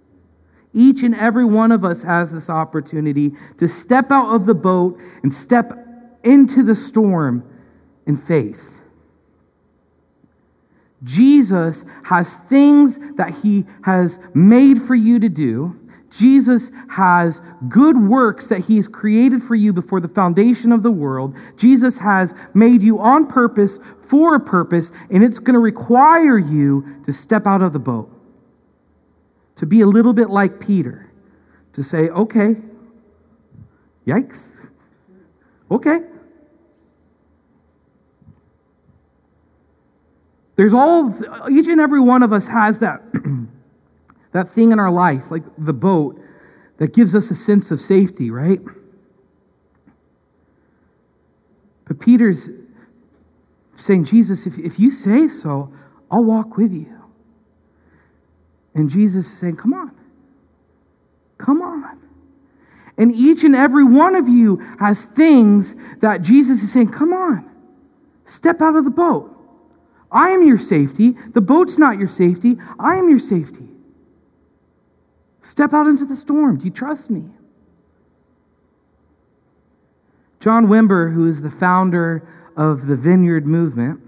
Each 0.71 1.04
and 1.04 1.13
every 1.13 1.43
one 1.43 1.73
of 1.73 1.84
us 1.84 2.04
has 2.04 2.32
this 2.32 2.50
opportunity 2.50 3.34
to 3.58 3.67
step 3.67 4.10
out 4.10 4.34
of 4.34 4.45
the 4.45 4.56
boat 4.56 4.97
and 5.21 5.34
step 5.34 5.73
into 6.23 6.63
the 6.63 6.76
storm 6.76 7.43
in 8.06 8.15
faith. 8.15 8.80
Jesus 11.04 11.84
has 12.06 12.34
things 12.34 12.97
that 13.17 13.39
he 13.43 13.65
has 13.84 14.17
made 14.34 14.82
for 14.82 14.95
you 14.95 15.19
to 15.19 15.28
do. 15.28 15.78
Jesus 16.17 16.71
has 16.89 17.41
good 17.69 17.95
works 17.95 18.47
that 18.47 18.62
he 18.62 18.77
has 18.77 18.88
created 18.88 19.43
for 19.43 19.53
you 19.53 19.71
before 19.71 19.99
the 19.99 20.08
foundation 20.08 20.71
of 20.71 20.82
the 20.82 20.89
world. 20.89 21.38
Jesus 21.58 21.99
has 21.99 22.34
made 22.56 22.82
you 22.82 22.99
on 22.99 23.27
purpose 23.27 23.80
for 24.01 24.34
a 24.34 24.39
purpose, 24.39 24.91
and 25.12 25.23
it's 25.23 25.38
going 25.38 25.53
to 25.53 25.60
require 25.60 26.39
you 26.39 27.03
to 27.06 27.13
step 27.13 27.45
out 27.45 27.62
of 27.62 27.71
the 27.71 27.80
boat, 27.80 28.12
to 29.58 29.67
be 29.67 29.82
a 29.82 29.86
little 29.86 30.13
bit 30.13 30.32
like 30.32 30.60
Peter, 30.60 31.12
to 31.73 31.84
say, 31.84 32.10
okay, 32.10 32.56
yikes, 34.08 34.41
okay. 35.69 35.99
There's 40.56 40.73
all, 40.73 41.13
each 41.51 41.67
and 41.67 41.80
every 41.80 41.99
one 41.99 42.23
of 42.23 42.34
us 42.34 42.47
has 42.47 42.80
that, 42.80 43.03
that 44.31 44.49
thing 44.49 44.71
in 44.71 44.79
our 44.79 44.91
life, 44.91 45.31
like 45.31 45.43
the 45.57 45.73
boat, 45.73 46.19
that 46.77 46.93
gives 46.93 47.15
us 47.15 47.31
a 47.31 47.35
sense 47.35 47.71
of 47.71 47.81
safety, 47.81 48.29
right? 48.29 48.59
But 51.87 51.99
Peter's 51.99 52.49
saying, 53.75 54.05
Jesus, 54.05 54.45
if, 54.45 54.57
if 54.57 54.79
you 54.79 54.91
say 54.91 55.27
so, 55.27 55.71
I'll 56.11 56.23
walk 56.23 56.57
with 56.57 56.73
you. 56.73 56.93
And 58.73 58.89
Jesus 58.89 59.25
is 59.25 59.39
saying, 59.39 59.55
Come 59.55 59.73
on. 59.73 59.91
Come 61.37 61.61
on. 61.61 61.99
And 62.97 63.11
each 63.13 63.43
and 63.43 63.55
every 63.55 63.83
one 63.83 64.15
of 64.15 64.27
you 64.27 64.57
has 64.79 65.05
things 65.05 65.75
that 65.99 66.21
Jesus 66.21 66.63
is 66.63 66.71
saying, 66.71 66.91
Come 66.91 67.13
on, 67.13 67.49
step 68.25 68.61
out 68.61 68.75
of 68.75 68.83
the 68.83 68.91
boat. 68.91 69.33
I 70.11 70.29
am 70.29 70.45
your 70.45 70.57
safety. 70.57 71.11
The 71.33 71.41
boat's 71.41 71.77
not 71.77 71.99
your 71.99 72.07
safety. 72.07 72.57
I 72.79 72.95
am 72.95 73.09
your 73.09 73.19
safety. 73.19 73.67
Step 75.47 75.71
out 75.71 75.88
into 75.88 76.03
the 76.03 76.15
storm. 76.17 76.57
Do 76.57 76.65
you 76.65 76.71
trust 76.71 77.10
me? 77.10 77.23
John 80.41 80.67
Wimber, 80.67 81.13
who 81.13 81.25
is 81.25 81.41
the 81.41 81.49
founder 81.49 82.27
of 82.57 82.88
the 82.88 82.97
Vineyard 82.97 83.47
Movement, 83.47 84.01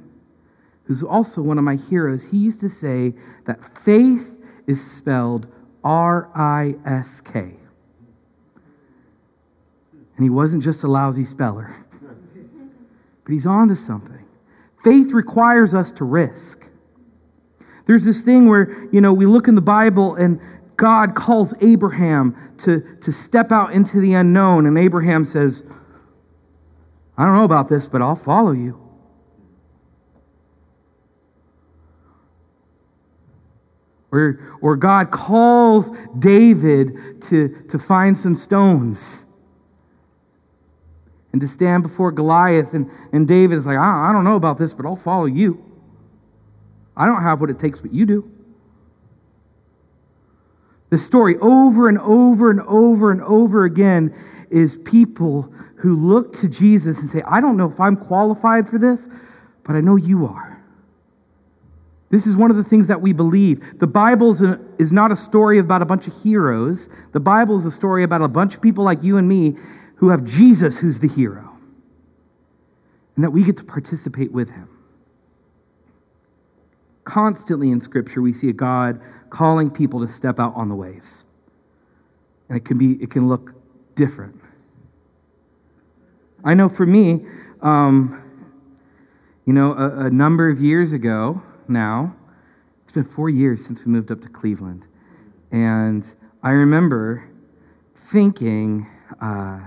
who's 0.84 1.02
also 1.02 1.42
one 1.42 1.58
of 1.58 1.64
my 1.64 1.78
heroes, 1.78 2.26
he 2.26 2.38
used 2.38 2.60
to 2.60 2.70
say 2.70 3.14
that 3.46 3.64
faith 3.64 4.38
is 4.68 4.86
spelled 4.86 5.48
R 5.82 6.30
I 6.36 6.76
S 6.86 7.22
K. 7.22 7.56
And 10.18 10.24
he 10.26 10.30
wasn't 10.30 10.62
just 10.62 10.84
a 10.84 10.88
lousy 10.88 11.24
speller, 11.24 11.86
but 13.24 13.32
he's 13.32 13.46
on 13.46 13.70
to 13.70 13.78
something. 13.78 14.26
Faith 14.84 15.14
requires 15.14 15.74
us 15.74 15.90
to 15.94 16.04
risk. 16.04 16.66
There's 17.88 18.04
this 18.04 18.22
thing 18.22 18.50
where, 18.50 18.90
you 18.92 19.00
know, 19.00 19.14
we 19.14 19.26
look 19.26 19.48
in 19.48 19.56
the 19.56 19.62
Bible 19.62 20.16
and 20.16 20.42
God 20.80 21.14
calls 21.14 21.54
Abraham 21.60 22.54
to, 22.60 22.80
to 23.02 23.12
step 23.12 23.52
out 23.52 23.74
into 23.74 24.00
the 24.00 24.14
unknown, 24.14 24.66
and 24.66 24.78
Abraham 24.78 25.26
says, 25.26 25.66
I 27.18 27.26
don't 27.26 27.36
know 27.36 27.44
about 27.44 27.68
this, 27.68 27.90
but 27.90 28.02
I'll 28.02 28.16
follow 28.16 28.54
you. 28.54 28.80
Or, 34.10 34.58
or 34.62 34.78
God 34.78 35.12
calls 35.12 35.92
David 36.18 37.22
to, 37.24 37.50
to 37.68 37.78
find 37.78 38.18
some 38.18 38.36
stones 38.36 39.26
and 41.34 41.42
to 41.42 41.48
stand 41.48 41.84
before 41.84 42.14
Goliath. 42.14 42.74
And, 42.74 42.90
and 43.12 43.28
David 43.28 43.58
is 43.58 43.66
like, 43.66 43.78
I, 43.78 44.10
I 44.10 44.14
don't 44.14 44.24
know 44.24 44.38
about 44.38 44.58
this, 44.58 44.74
but 44.74 44.86
I'll 44.86 44.96
follow 44.96 45.26
you. 45.26 45.62
I 46.96 47.06
don't 47.06 47.22
have 47.22 47.42
what 47.42 47.50
it 47.50 47.60
takes, 47.60 47.82
but 47.82 47.94
you 47.94 48.06
do. 48.06 48.39
The 50.90 50.98
story 50.98 51.38
over 51.38 51.88
and 51.88 52.00
over 52.00 52.50
and 52.50 52.62
over 52.62 53.12
and 53.12 53.22
over 53.22 53.66
again 53.66 54.16
is 54.50 54.78
people 54.78 55.54
who 55.78 55.96
look 55.96 56.34
to 56.38 56.48
Jesus 56.48 57.00
and 57.00 57.10
say, 57.10 57.22
I 57.28 57.40
don't 57.40 57.58
know 57.58 57.70
if 57.70 57.80
I'm 57.80 57.96
qualified 57.96 58.68
for 58.68 58.78
this, 58.78 59.08
but 59.64 59.76
I 59.76 59.82
know 59.82 59.96
you 59.96 60.26
are. 60.26 60.64
This 62.10 62.26
is 62.26 62.36
one 62.36 62.50
of 62.50 62.58
the 62.58 62.64
things 62.64 62.88
that 62.88 63.02
we 63.02 63.14
believe. 63.14 63.80
The 63.80 63.88
Bible 63.88 64.32
is 64.80 64.92
not 64.92 65.12
a 65.12 65.16
story 65.16 65.60
about 65.60 65.84
a 65.84 65.86
bunch 65.86 66.08
of 66.08 66.24
heroes. 66.24 66.90
The 67.12 67.20
Bible 67.20 67.60
is 67.60 67.68
a 67.68 67.72
story 67.72 68.04
about 68.04 68.24
a 68.24 68.28
bunch 68.28 68.56
of 68.56 68.62
people 68.62 68.84
like 68.84 69.04
you 69.04 69.18
and 69.18 69.30
me 69.30 69.56
who 69.98 70.10
have 70.10 70.24
Jesus 70.26 70.80
who's 70.80 71.00
the 71.00 71.08
hero. 71.08 71.56
And 73.16 73.24
that 73.24 73.30
we 73.30 73.44
get 73.44 73.58
to 73.58 73.64
participate 73.64 74.32
with 74.32 74.50
him. 74.50 74.70
Constantly 77.04 77.70
in 77.70 77.80
Scripture, 77.80 78.22
we 78.22 78.34
see 78.34 78.50
a 78.50 78.54
God 78.54 79.00
calling 79.30 79.70
people 79.70 80.00
to 80.02 80.08
step 80.08 80.40
out 80.40 80.54
on 80.56 80.70
the 80.70 80.76
waves. 80.76 81.24
And 82.48 82.58
it 82.58 82.66
can 82.66 82.78
be, 82.78 82.94
it 83.02 83.12
can 83.12 83.28
look 83.28 83.54
different. 83.96 84.40
I 86.44 86.54
know 86.54 86.70
for 86.70 86.86
me, 86.86 87.26
um, 87.62 88.24
you 89.46 89.54
know, 89.54 89.74
a, 89.74 90.06
a 90.06 90.10
number 90.10 90.50
of 90.50 90.62
years 90.62 90.94
ago, 90.94 91.42
now. 91.70 92.16
It's 92.84 92.94
been 92.94 93.04
four 93.04 93.30
years 93.30 93.64
since 93.64 93.86
we 93.86 93.92
moved 93.92 94.12
up 94.12 94.22
to 94.22 94.30
Cleveland. 94.30 94.86
And 95.52 96.04
I 96.42 96.52
remember 96.52 97.30
thinking, 97.96 98.88
uh, 99.22 99.60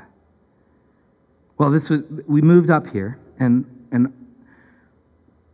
well, 1.57 1.71
this 1.71 1.89
was, 1.89 2.03
we 2.27 2.43
moved 2.43 2.71
up 2.71 2.89
here, 2.89 3.19
and, 3.39 3.65
and 3.93 4.13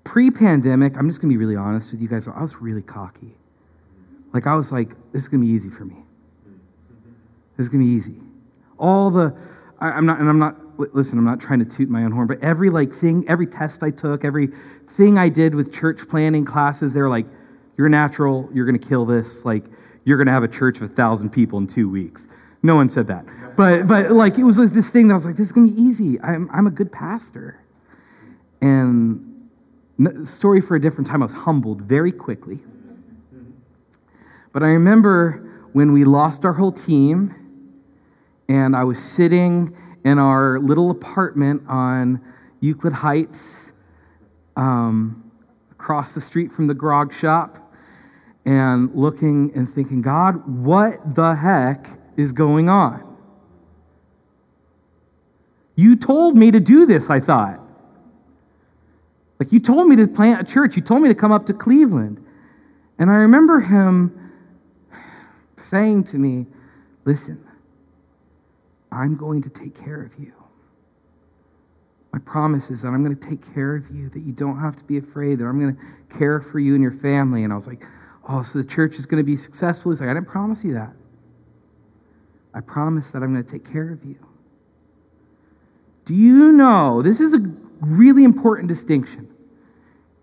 pre 0.05 0.31
pandemic, 0.31 0.97
I'm 0.97 1.09
just 1.09 1.21
going 1.21 1.31
to 1.31 1.35
be 1.35 1.39
really 1.39 1.57
honest 1.57 1.93
with 1.93 2.01
you 2.01 2.09
guys, 2.09 2.27
I 2.27 2.41
was 2.41 2.57
really 2.57 2.83
cocky. 2.83 3.37
Like, 4.33 4.47
I 4.47 4.55
was 4.55 4.71
like, 4.71 4.91
this 5.13 5.25
is 5.25 5.29
to 5.31 5.39
be 5.39 5.47
easy 5.47 5.71
for 5.71 5.85
me. 5.85 5.97
This 7.57 7.67
is 7.67 7.73
to 7.73 7.79
be 7.79 7.87
easy. 7.87 8.17
All 8.79 9.11
the, 9.11 9.35
I, 9.81 9.91
I'm 9.91 10.07
not, 10.07 10.21
and 10.21 10.29
I'm 10.29 10.39
not, 10.39 10.57
listen, 10.95 11.19
I'm 11.19 11.25
not 11.25 11.41
trying 11.41 11.59
to 11.59 11.65
toot 11.65 11.89
my 11.89 12.05
own 12.05 12.13
horn, 12.13 12.27
but 12.27 12.43
every 12.43 12.71
like 12.71 12.95
thing, 12.95 13.25
every 13.29 13.47
test 13.47 13.83
I 13.83 13.91
took, 13.91 14.25
every 14.25 14.49
thing 14.89 15.19
I 15.19 15.29
did 15.29 15.55
with 15.55 15.73
church 15.73 16.09
planting 16.09 16.45
classes, 16.45 16.95
they're 16.95 17.09
like, 17.09 17.27
you're 17.77 17.89
natural, 17.89 18.49
you're 18.53 18.67
to 18.79 18.87
kill 18.87 19.07
this, 19.07 19.45
like, 19.45 19.65
you're 20.05 20.17
to 20.27 20.33
have 20.33 20.43
a 20.43 20.49
church 20.49 20.77
of 20.77 20.83
a 20.85 20.89
thousand 20.89 21.31
people 21.31 21.59
in 21.59 21.67
two 21.67 21.89
weeks. 21.89 22.29
No 22.63 22.77
one 22.77 22.89
said 22.89 23.07
that. 23.09 23.25
But, 23.57 23.87
but 23.87 24.11
like, 24.13 24.39
it 24.39 24.45
was 24.45 24.57
this 24.57 24.89
thing 24.89 25.09
that 25.09 25.15
I 25.15 25.17
was 25.17 25.25
like, 25.25 25.37
this 25.37 25.49
is 25.49 25.53
to 25.71 25.75
be 25.75 25.83
easy. 25.83 26.21
I'm, 26.21 26.49
I'm 26.53 26.67
a 26.67 26.71
good 26.71 26.93
pastor. 26.93 27.61
And 28.61 29.49
story 30.25 30.61
for 30.61 30.77
a 30.77 30.81
different 30.81 31.09
time, 31.09 31.23
I 31.23 31.27
was 31.27 31.35
humbled 31.35 31.83
very 31.83 32.13
quickly. 32.13 32.61
But 34.53 34.63
I 34.63 34.69
remember 34.69 35.69
when 35.73 35.93
we 35.93 36.05
lost 36.05 36.45
our 36.45 36.55
whole 36.55 36.73
team, 36.73 37.35
and 38.49 38.75
I 38.75 38.85
was 38.85 38.99
sitting 38.99 39.77
in 40.05 40.19
our 40.19 40.59
little 40.59 40.91
apartment 40.91 41.63
on 41.69 42.21
Euclid 42.61 42.95
Heights, 42.95 43.73
um, 44.57 45.31
across 45.71 46.13
the 46.13 46.21
street 46.21 46.53
from 46.53 46.67
the 46.67 46.75
grog 46.75 47.13
shop, 47.13 47.73
and 48.45 48.95
looking 48.95 49.53
and 49.55 49.69
thinking, 49.69 50.01
God, 50.01 50.49
what 50.49 51.15
the 51.15 51.35
heck 51.35 51.99
is 52.17 52.33
going 52.33 52.69
on? 52.69 53.05
You 55.77 55.95
told 55.95 56.37
me 56.37 56.51
to 56.51 56.59
do 56.59 56.87
this, 56.87 57.11
I 57.11 57.21
thought. 57.21 57.61
Like, 59.39 59.53
you 59.53 59.61
told 59.61 59.87
me 59.87 59.95
to 59.97 60.09
plant 60.09 60.41
a 60.41 60.51
church. 60.51 60.75
You 60.75 60.83
told 60.83 61.03
me 61.03 61.09
to 61.09 61.15
come 61.15 61.31
up 61.31 61.47
to 61.47 61.55
Cleveland. 61.55 62.25
And 62.99 63.11
I 63.11 63.15
remember 63.15 63.61
him 63.61 64.28
saying 65.65 66.05
to 66.05 66.19
me, 66.19 66.47
Listen, 67.09 67.43
I'm 68.93 69.17
going 69.17 69.41
to 69.43 69.49
take 69.49 69.75
care 69.75 70.03
of 70.03 70.13
you. 70.19 70.35
My 72.13 72.19
promise 72.19 72.71
is 72.71 72.83
that 72.83 72.89
I'm 72.89 73.03
going 73.03 73.17
to 73.17 73.29
take 73.29 73.55
care 73.55 73.75
of 73.77 73.91
you, 73.91 74.11
that 74.11 74.21
you 74.21 74.33
don't 74.33 74.59
have 74.59 74.77
to 74.77 74.85
be 74.85 74.99
afraid, 74.99 75.39
that 75.39 75.47
I'm 75.47 75.59
going 75.59 75.75
to 75.75 76.19
care 76.19 76.39
for 76.41 76.59
you 76.59 76.75
and 76.75 76.83
your 76.83 76.93
family. 76.93 77.45
And 77.45 77.53
I 77.53 77.57
was 77.57 77.67
like, 77.67 77.83
oh, 78.29 78.43
so 78.43 78.59
the 78.59 78.65
church 78.65 78.99
is 78.99 79.07
going 79.07 79.23
to 79.23 79.25
be 79.25 79.39
successful? 79.39 79.91
He's 79.91 80.03
like, 80.03 80.11
I 80.11 80.13
didn't 80.13 80.29
promise 80.29 80.65
you 80.65 80.75
that. 80.75 80.93
I 82.53 82.61
promise 82.61 83.11
that 83.13 83.23
I'm 83.23 83.33
going 83.33 83.45
to 83.45 83.51
take 83.51 83.71
care 83.71 83.91
of 83.91 84.05
you. 84.05 84.19
Do 86.05 86.15
you 86.15 86.53
know, 86.53 87.01
this 87.01 87.21
is 87.21 87.33
a 87.33 87.39
really 87.81 88.25
important 88.25 88.69
distinction. 88.69 89.29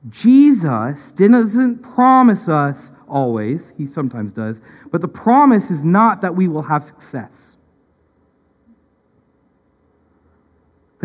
Jesus 0.09 1.11
doesn't 1.11 1.79
promise 1.79 2.47
us 2.47 2.91
always, 3.07 3.73
he 3.77 3.87
sometimes 3.87 4.31
does, 4.31 4.61
but 4.91 5.01
the 5.01 5.07
promise 5.07 5.71
is 5.71 5.83
not 5.83 6.21
that 6.21 6.35
we 6.35 6.47
will 6.47 6.63
have 6.63 6.83
success. 6.83 7.55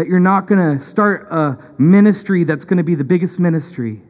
that 0.01 0.07
you're 0.07 0.19
not 0.19 0.47
going 0.47 0.79
to 0.79 0.83
start 0.83 1.29
a 1.31 1.59
ministry 1.77 2.43
that's 2.43 2.65
going 2.65 2.79
to 2.79 2.83
be 2.83 2.95
the 2.95 3.05
biggest 3.05 3.39
ministry, 3.39 4.01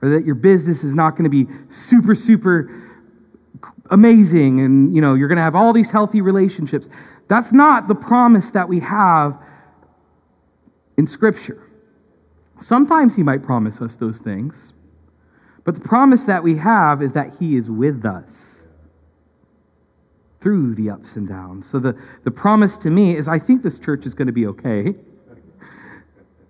or 0.00 0.08
that 0.08 0.24
your 0.24 0.36
business 0.36 0.84
is 0.84 0.94
not 0.94 1.16
going 1.16 1.24
to 1.24 1.28
be 1.28 1.52
super, 1.68 2.14
super 2.14 2.70
amazing 3.90 4.60
and 4.60 4.94
you 4.94 5.00
know 5.00 5.14
you're 5.14 5.28
going 5.28 5.36
to 5.36 5.42
have 5.42 5.54
all 5.54 5.72
these 5.72 5.90
healthy 5.90 6.20
relationships 6.20 6.88
that's 7.28 7.52
not 7.52 7.86
the 7.86 7.94
promise 7.94 8.50
that 8.50 8.68
we 8.68 8.80
have 8.80 9.38
in 10.98 11.06
scripture 11.06 11.63
sometimes 12.58 13.16
he 13.16 13.22
might 13.22 13.42
promise 13.42 13.80
us 13.80 13.96
those 13.96 14.18
things 14.18 14.72
but 15.64 15.74
the 15.74 15.80
promise 15.80 16.24
that 16.24 16.42
we 16.42 16.56
have 16.56 17.02
is 17.02 17.12
that 17.12 17.36
he 17.38 17.56
is 17.56 17.70
with 17.70 18.04
us 18.04 18.68
through 20.40 20.74
the 20.74 20.90
ups 20.90 21.16
and 21.16 21.28
downs 21.28 21.68
so 21.68 21.78
the, 21.78 21.98
the 22.24 22.30
promise 22.30 22.76
to 22.76 22.90
me 22.90 23.16
is 23.16 23.28
i 23.28 23.38
think 23.38 23.62
this 23.62 23.78
church 23.78 24.06
is 24.06 24.14
going 24.14 24.26
to 24.26 24.32
be 24.32 24.46
okay 24.46 24.94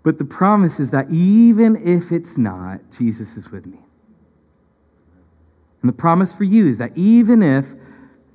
but 0.04 0.18
the 0.18 0.24
promise 0.24 0.78
is 0.78 0.90
that 0.90 1.10
even 1.10 1.76
if 1.76 2.12
it's 2.12 2.36
not, 2.36 2.80
Jesus 2.96 3.38
is 3.38 3.50
with 3.50 3.66
me. 3.66 3.78
And 5.80 5.88
the 5.88 5.94
promise 5.94 6.32
for 6.32 6.44
you 6.44 6.66
is 6.66 6.78
that 6.78 6.92
even 6.94 7.42
if 7.42 7.74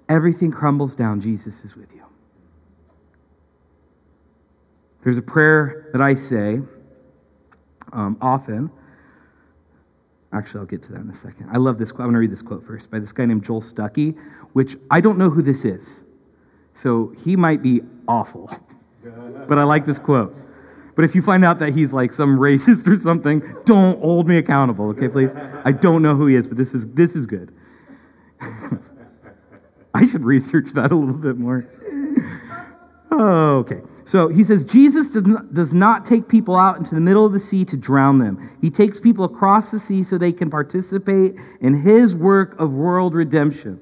everything 0.09 0.51
crumbles 0.51 0.95
down, 0.95 1.21
Jesus 1.21 1.63
is 1.63 1.75
with 1.75 1.93
you. 1.93 2.03
There's 5.03 5.17
a 5.17 5.21
prayer 5.21 5.89
that 5.93 6.01
I 6.01 6.15
say 6.15 6.61
um, 7.93 8.17
often. 8.21 8.71
Actually, 10.31 10.59
I'll 10.59 10.65
get 10.67 10.83
to 10.83 10.91
that 10.91 11.01
in 11.01 11.09
a 11.09 11.15
second. 11.15 11.49
I 11.51 11.57
love 11.57 11.79
this 11.79 11.91
quote. 11.91 12.01
I'm 12.01 12.13
going 12.13 12.15
to 12.15 12.19
read 12.19 12.31
this 12.31 12.43
quote 12.43 12.65
first 12.65 12.91
by 12.91 12.99
this 12.99 13.11
guy 13.11 13.25
named 13.25 13.43
Joel 13.43 13.61
Stuckey, 13.61 14.15
which 14.53 14.77
I 14.91 15.01
don't 15.01 15.17
know 15.17 15.31
who 15.31 15.41
this 15.41 15.65
is. 15.65 16.03
So 16.73 17.13
he 17.23 17.35
might 17.35 17.61
be 17.63 17.81
awful. 18.07 18.51
but 19.47 19.57
I 19.57 19.63
like 19.63 19.85
this 19.85 19.99
quote. 19.99 20.35
But 20.95 21.05
if 21.05 21.15
you 21.15 21.21
find 21.21 21.45
out 21.45 21.59
that 21.59 21.73
he's 21.73 21.93
like 21.93 22.11
some 22.11 22.37
racist 22.37 22.85
or 22.87 22.97
something, 22.97 23.41
don't 23.65 23.99
hold 24.01 24.27
me 24.27 24.37
accountable, 24.37 24.89
okay, 24.89 25.07
please? 25.07 25.31
I 25.63 25.71
don't 25.71 26.01
know 26.01 26.15
who 26.15 26.27
he 26.27 26.35
is, 26.35 26.47
but 26.47 26.57
this 26.57 26.73
is 26.73 26.85
this 26.87 27.15
is 27.15 27.25
good. 27.25 27.53
I 29.93 30.05
should 30.05 30.23
research 30.23 30.71
that 30.73 30.91
a 30.91 30.95
little 30.95 31.17
bit 31.17 31.37
more. 31.37 31.67
Okay. 33.11 33.81
So 34.05 34.27
he 34.27 34.43
says 34.43 34.63
Jesus 34.63 35.09
does 35.09 35.73
not 35.73 36.05
take 36.05 36.27
people 36.27 36.55
out 36.55 36.77
into 36.77 36.95
the 36.95 37.01
middle 37.01 37.25
of 37.25 37.33
the 37.33 37.39
sea 37.39 37.65
to 37.65 37.77
drown 37.77 38.19
them. 38.19 38.57
He 38.61 38.69
takes 38.69 38.99
people 38.99 39.23
across 39.23 39.71
the 39.71 39.79
sea 39.79 40.03
so 40.03 40.17
they 40.17 40.31
can 40.31 40.49
participate 40.49 41.35
in 41.61 41.81
his 41.81 42.15
work 42.15 42.59
of 42.59 42.71
world 42.71 43.13
redemption. 43.13 43.79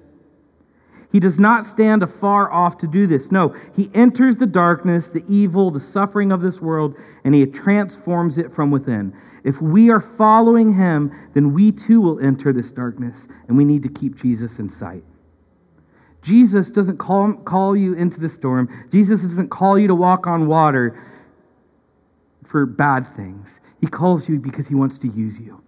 He 1.11 1.21
does 1.21 1.39
not 1.39 1.65
stand 1.65 2.03
afar 2.03 2.51
off 2.51 2.77
to 2.79 2.87
do 2.87 3.07
this. 3.07 3.31
No, 3.31 3.55
he 3.73 3.89
enters 3.93 4.37
the 4.37 4.47
darkness, 4.47 5.07
the 5.07 5.23
evil, 5.27 5.71
the 5.71 5.79
suffering 5.79 6.33
of 6.33 6.41
this 6.41 6.61
world, 6.61 6.95
and 7.23 7.33
he 7.33 7.45
transforms 7.45 8.37
it 8.37 8.53
from 8.53 8.71
within. 8.71 9.13
If 9.45 9.61
we 9.61 9.89
are 9.89 10.01
following 10.01 10.73
him, 10.73 11.11
then 11.33 11.53
we 11.53 11.71
too 11.71 12.01
will 12.01 12.19
enter 12.19 12.51
this 12.51 12.73
darkness, 12.73 13.29
and 13.47 13.55
we 13.55 13.63
need 13.63 13.83
to 13.83 13.89
keep 13.89 14.21
Jesus 14.21 14.59
in 14.59 14.69
sight. 14.69 15.05
Jesus 16.21 16.71
doesn't 16.71 16.97
call, 16.97 17.33
call 17.33 17.75
you 17.75 17.93
into 17.93 18.19
the 18.19 18.29
storm. 18.29 18.87
Jesus 18.91 19.21
doesn't 19.21 19.49
call 19.49 19.79
you 19.79 19.87
to 19.87 19.95
walk 19.95 20.27
on 20.27 20.47
water 20.47 21.01
for 22.43 22.65
bad 22.65 23.07
things. 23.07 23.59
He 23.79 23.87
calls 23.87 24.27
you 24.27 24.39
because 24.39 24.67
he 24.67 24.75
wants 24.75 24.97
to 24.99 25.07
use 25.07 25.39
you. 25.39 25.63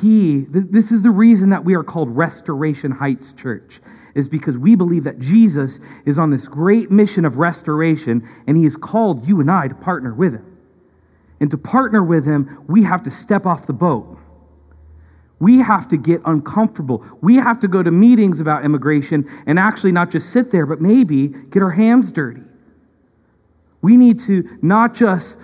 He, 0.00 0.44
this 0.48 0.92
is 0.92 1.02
the 1.02 1.10
reason 1.10 1.50
that 1.50 1.64
we 1.64 1.74
are 1.74 1.82
called 1.82 2.14
Restoration 2.14 2.92
Heights 2.92 3.32
Church, 3.32 3.80
is 4.14 4.28
because 4.28 4.58
we 4.58 4.74
believe 4.74 5.04
that 5.04 5.18
Jesus 5.18 5.80
is 6.04 6.18
on 6.18 6.30
this 6.30 6.46
great 6.46 6.90
mission 6.90 7.24
of 7.24 7.38
restoration 7.38 8.28
and 8.46 8.56
he 8.56 8.64
has 8.64 8.76
called 8.76 9.26
you 9.26 9.40
and 9.40 9.50
I 9.50 9.68
to 9.68 9.74
partner 9.74 10.12
with 10.12 10.34
him. 10.34 10.58
And 11.40 11.50
to 11.50 11.56
partner 11.56 12.02
with 12.02 12.26
him, 12.26 12.64
we 12.66 12.82
have 12.82 13.02
to 13.04 13.10
step 13.10 13.46
off 13.46 13.66
the 13.66 13.72
boat. 13.72 14.17
We 15.40 15.58
have 15.58 15.86
to 15.88 15.96
get 15.96 16.20
uncomfortable. 16.24 17.04
We 17.20 17.36
have 17.36 17.60
to 17.60 17.68
go 17.68 17.82
to 17.82 17.90
meetings 17.90 18.40
about 18.40 18.64
immigration 18.64 19.28
and 19.46 19.58
actually 19.58 19.92
not 19.92 20.10
just 20.10 20.30
sit 20.30 20.50
there, 20.50 20.66
but 20.66 20.80
maybe 20.80 21.28
get 21.28 21.62
our 21.62 21.70
hands 21.70 22.10
dirty. 22.10 22.42
We 23.80 23.96
need 23.96 24.18
to 24.20 24.58
not 24.60 24.94
just 24.94 25.38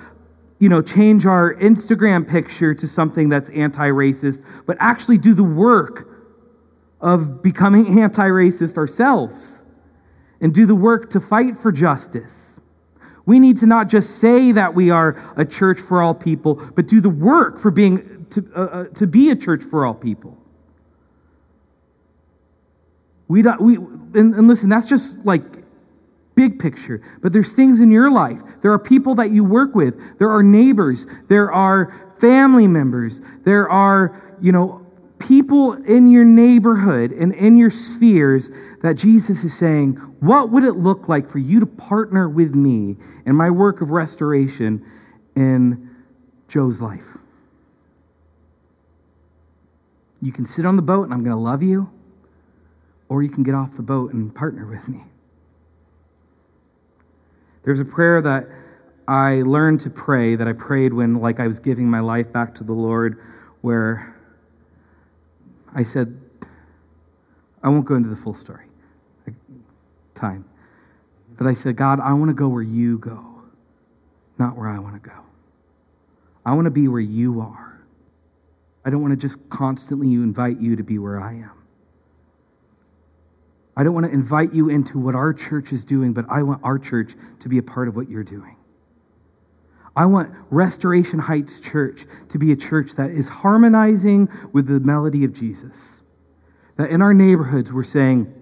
you 0.59 0.69
know, 0.69 0.81
change 0.81 1.27
our 1.27 1.55
Instagram 1.57 2.27
picture 2.27 2.75
to 2.75 2.87
something 2.87 3.29
that's 3.29 3.51
anti 3.51 3.89
racist, 3.89 4.43
but 4.67 4.77
actually 4.81 5.19
do 5.19 5.35
the 5.35 5.45
work 5.45 6.09
of 7.01 7.43
becoming 7.43 7.99
anti 8.01 8.29
racist 8.29 8.77
ourselves 8.77 9.63
and 10.41 10.55
do 10.55 10.67
the 10.67 10.75
work 10.75 11.11
to 11.11 11.21
fight 11.21 11.57
for 11.57 11.71
justice. 11.71 12.61
We 13.27 13.39
need 13.39 13.59
to 13.59 13.67
not 13.67 13.89
just 13.89 14.19
say 14.19 14.53
that 14.53 14.75
we 14.75 14.91
are 14.91 15.23
a 15.37 15.45
church 15.45 15.79
for 15.79 16.03
all 16.03 16.15
people, 16.15 16.55
but 16.55 16.87
do 16.87 17.01
the 17.01 17.11
work 17.11 17.59
for 17.59 17.71
being 17.71 18.14
to, 18.35 18.51
uh, 18.55 18.61
uh 18.61 18.85
to 18.95 19.07
be 19.07 19.31
a 19.31 19.37
church 19.37 19.63
for 19.65 19.85
all 19.85 19.95
people. 19.95 20.37
We, 23.29 23.43
don't, 23.43 23.61
we 23.61 23.77
and, 23.77 24.35
and 24.35 24.49
listen, 24.49 24.69
that's 24.69 24.87
just 24.87 25.25
like 25.25 25.43
big 26.35 26.59
picture. 26.59 27.01
But 27.23 27.33
there's 27.33 27.53
things 27.53 27.81
in 27.81 27.91
your 27.91 28.11
life. 28.11 28.41
There 28.63 28.73
are 28.73 28.79
people 28.79 29.15
that 29.17 29.31
you 29.31 29.45
work 29.45 29.75
with. 29.75 30.19
There 30.19 30.31
are 30.31 30.43
neighbors. 30.43 31.07
There 31.29 31.51
are 31.53 32.15
family 32.21 32.67
members. 32.67 33.21
There 33.45 33.69
are, 33.69 34.37
you 34.41 34.53
know, 34.53 34.87
people 35.19 35.73
in 35.73 36.11
your 36.11 36.25
neighborhood 36.25 37.13
and 37.13 37.33
in 37.35 37.57
your 37.57 37.71
spheres 37.71 38.51
that 38.83 38.97
Jesus 38.97 39.45
is 39.45 39.57
saying, 39.57 39.95
what 40.21 40.51
would 40.51 40.65
it 40.65 40.75
look 40.75 41.09
like 41.09 41.31
for 41.31 41.39
you 41.39 41.61
to 41.61 41.67
partner 41.67 42.29
with 42.29 42.55
me 42.55 42.97
in 43.25 43.35
my 43.35 43.51
work 43.51 43.81
of 43.81 43.91
restoration 43.91 44.85
in 45.35 45.97
Joe's 46.49 46.81
life? 46.81 47.17
You 50.25 50.33
can 50.33 50.47
sit 50.47 50.65
on 50.65 50.77
the 50.77 50.83
boat 50.83 51.03
and 51.03 51.13
I'm 51.13 51.23
going 51.23 51.37
to 51.37 51.43
love 51.43 51.63
you, 51.63 51.91
or 53.11 53.23
you 53.23 53.29
can 53.29 53.43
get 53.43 53.55
off 53.55 53.77
the 53.77 53.83
boat 53.83 54.15
and 54.15 54.35
partner 54.35 54.67
with 54.67 54.89
me. 54.89 55.05
There's 57.63 57.79
a 57.79 57.85
prayer 57.85 58.23
that 58.23 58.49
I 59.07 59.43
learned 59.43 59.81
to 59.81 59.91
pray 59.91 60.35
that 60.35 60.49
I 60.49 60.55
prayed 60.55 60.95
when, 60.95 61.17
like, 61.17 61.41
I 61.41 61.47
was 61.47 61.59
giving 61.59 61.91
my 61.91 62.01
life 62.01 62.33
back 62.33 62.55
to 62.55 62.65
the 62.65 62.73
Lord, 62.73 63.19
where 63.61 64.19
I 65.75 65.85
said, 65.85 66.19
I 67.63 67.69
won't 67.69 67.85
go 67.85 67.95
into 67.95 68.09
the 68.09 68.17
full 68.17 68.33
story, 68.33 68.65
time. 70.15 70.47
But 71.37 71.47
I 71.47 71.53
said, 71.53 71.77
God, 71.77 72.01
I 72.01 72.15
want 72.15 72.31
to 72.31 72.35
go 72.35 72.49
where 72.49 72.63
you 72.63 72.97
go, 72.97 73.43
not 74.39 74.57
where 74.57 74.69
I 74.69 74.79
want 74.79 75.03
to 75.03 75.07
go. 75.07 75.17
I 76.47 76.55
want 76.55 76.65
to 76.65 76.71
be 76.71 76.89
where 76.89 77.01
you 77.01 77.43
are. 77.43 77.74
I 78.85 78.91
don't 78.91 79.01
want 79.01 79.13
to 79.13 79.17
just 79.17 79.39
constantly 79.49 80.13
invite 80.13 80.61
you 80.61 80.77
to 80.77 80.83
be 80.83 80.99
where 80.99 81.21
I 81.21 81.33
am. 81.35 81.53
I 83.77 83.83
don't 83.83 83.95
want 83.95 84.07
to 84.07 84.13
invite 84.13 84.53
you 84.53 84.69
into 84.69 84.99
what 84.99 85.15
our 85.15 85.33
church 85.33 85.73
is 85.73 85.85
doing, 85.85 86.13
but 86.13 86.27
I 86.29 86.43
want 86.43 86.63
our 86.63 86.79
church 86.79 87.15
to 87.41 87.49
be 87.49 87.59
a 87.59 87.63
part 87.63 87.89
of 87.89 87.97
what 87.97 88.09
you're 88.09 88.23
doing. 88.23 88.57
I 89.97 90.07
want 90.07 90.35
Restoration 90.51 91.21
Heights 91.21 91.61
Church 91.61 92.05
to 92.29 92.39
be 92.39 92.53
a 92.53 92.57
church 92.57 92.93
that 92.97 93.11
is 93.11 93.29
harmonizing 93.29 94.29
with 94.53 94.67
the 94.67 94.81
melody 94.81 95.25
of 95.25 95.33
Jesus. 95.33 96.03
That 96.77 96.91
in 96.91 97.01
our 97.01 97.15
neighborhoods, 97.15 97.73
we're 97.73 97.85
saying, 97.85 98.33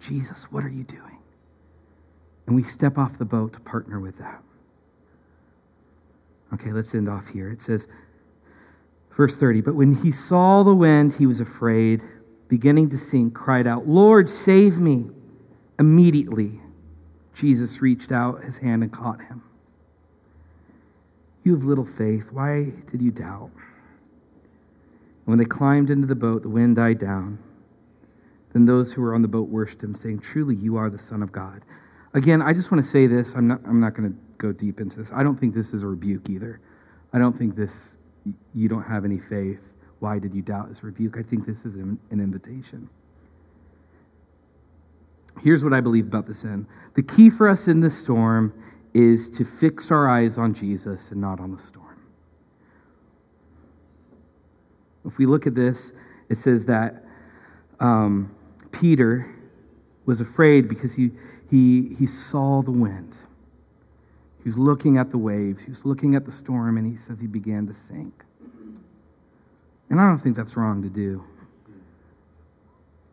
Jesus, 0.00 0.44
what 0.50 0.64
are 0.64 0.68
you 0.68 0.82
doing? 0.82 1.18
And 2.46 2.56
we 2.56 2.64
step 2.64 2.98
off 2.98 3.16
the 3.18 3.24
boat 3.24 3.52
to 3.52 3.60
partner 3.60 4.00
with 4.00 4.18
that. 4.18 4.42
Okay, 6.52 6.72
let's 6.72 6.94
end 6.94 7.08
off 7.08 7.28
here. 7.28 7.50
It 7.50 7.62
says, 7.62 7.86
verse 9.16 9.36
30, 9.36 9.60
but 9.60 9.74
when 9.74 9.96
he 9.96 10.12
saw 10.12 10.62
the 10.62 10.74
wind, 10.74 11.14
he 11.14 11.26
was 11.26 11.40
afraid 11.40 12.02
beginning 12.48 12.90
to 12.90 12.98
sink, 12.98 13.32
cried 13.32 13.66
out, 13.66 13.86
Lord, 13.86 14.28
save 14.28 14.80
me. 14.80 15.10
Immediately, 15.78 16.60
Jesus 17.32 17.80
reached 17.80 18.10
out 18.10 18.42
his 18.42 18.58
hand 18.58 18.82
and 18.82 18.92
caught 18.92 19.22
him. 19.22 19.42
You 21.44 21.54
have 21.54 21.64
little 21.64 21.86
faith. 21.86 22.32
Why 22.32 22.72
did 22.90 23.00
you 23.00 23.12
doubt? 23.12 23.50
when 25.30 25.38
they 25.38 25.44
climbed 25.44 25.90
into 25.90 26.08
the 26.08 26.16
boat, 26.16 26.42
the 26.42 26.48
wind 26.48 26.74
died 26.74 26.98
down. 26.98 27.38
Then 28.52 28.66
those 28.66 28.92
who 28.92 29.02
were 29.02 29.14
on 29.14 29.22
the 29.22 29.28
boat 29.28 29.48
worshiped 29.48 29.84
him, 29.84 29.94
saying, 29.94 30.18
Truly, 30.18 30.56
you 30.56 30.76
are 30.76 30.90
the 30.90 30.98
Son 30.98 31.22
of 31.22 31.30
God. 31.30 31.62
Again, 32.14 32.42
I 32.42 32.52
just 32.52 32.72
want 32.72 32.84
to 32.84 32.90
say 32.90 33.06
this. 33.06 33.34
I'm 33.36 33.46
not, 33.46 33.60
I'm 33.64 33.78
not 33.78 33.94
going 33.94 34.10
to 34.10 34.18
go 34.38 34.50
deep 34.50 34.80
into 34.80 34.98
this. 34.98 35.08
I 35.12 35.22
don't 35.22 35.38
think 35.38 35.54
this 35.54 35.72
is 35.72 35.84
a 35.84 35.86
rebuke 35.86 36.28
either. 36.28 36.60
I 37.12 37.20
don't 37.20 37.38
think 37.38 37.54
this, 37.54 37.90
you 38.54 38.68
don't 38.68 38.84
have 38.84 39.04
any 39.04 39.18
faith. 39.18 39.74
Why 39.98 40.18
did 40.18 40.34
you 40.34 40.42
doubt 40.42 40.68
his 40.68 40.82
rebuke? 40.82 41.16
I 41.18 41.22
think 41.22 41.46
this 41.46 41.64
is 41.64 41.74
an 41.76 41.98
invitation. 42.10 42.88
Here's 45.42 45.64
what 45.64 45.72
I 45.72 45.80
believe 45.80 46.06
about 46.06 46.26
the 46.26 46.34
sin 46.34 46.66
the 46.94 47.02
key 47.02 47.30
for 47.30 47.48
us 47.48 47.68
in 47.68 47.80
the 47.80 47.90
storm 47.90 48.52
is 48.92 49.30
to 49.30 49.44
fix 49.44 49.90
our 49.90 50.08
eyes 50.08 50.36
on 50.36 50.52
Jesus 50.52 51.10
and 51.10 51.20
not 51.20 51.38
on 51.40 51.52
the 51.52 51.58
storm. 51.58 51.86
If 55.06 55.16
we 55.16 55.26
look 55.26 55.46
at 55.46 55.54
this, 55.54 55.92
it 56.28 56.38
says 56.38 56.66
that 56.66 57.04
um, 57.78 58.34
Peter 58.72 59.32
was 60.04 60.20
afraid 60.20 60.68
because 60.68 60.94
he, 60.94 61.10
he, 61.48 61.94
he 61.98 62.06
saw 62.06 62.62
the 62.62 62.72
wind. 62.72 63.18
He 64.42 64.48
was 64.48 64.58
looking 64.58 64.96
at 64.96 65.10
the 65.10 65.18
waves, 65.18 65.64
he 65.64 65.68
was 65.68 65.84
looking 65.84 66.14
at 66.14 66.24
the 66.24 66.32
storm, 66.32 66.78
and 66.78 66.90
he 66.90 66.96
says 66.98 67.18
he 67.20 67.26
began 67.26 67.66
to 67.66 67.74
sink. 67.74 68.24
And 69.90 70.00
I 70.00 70.08
don't 70.08 70.18
think 70.18 70.36
that's 70.36 70.56
wrong 70.56 70.82
to 70.82 70.88
do. 70.88 71.24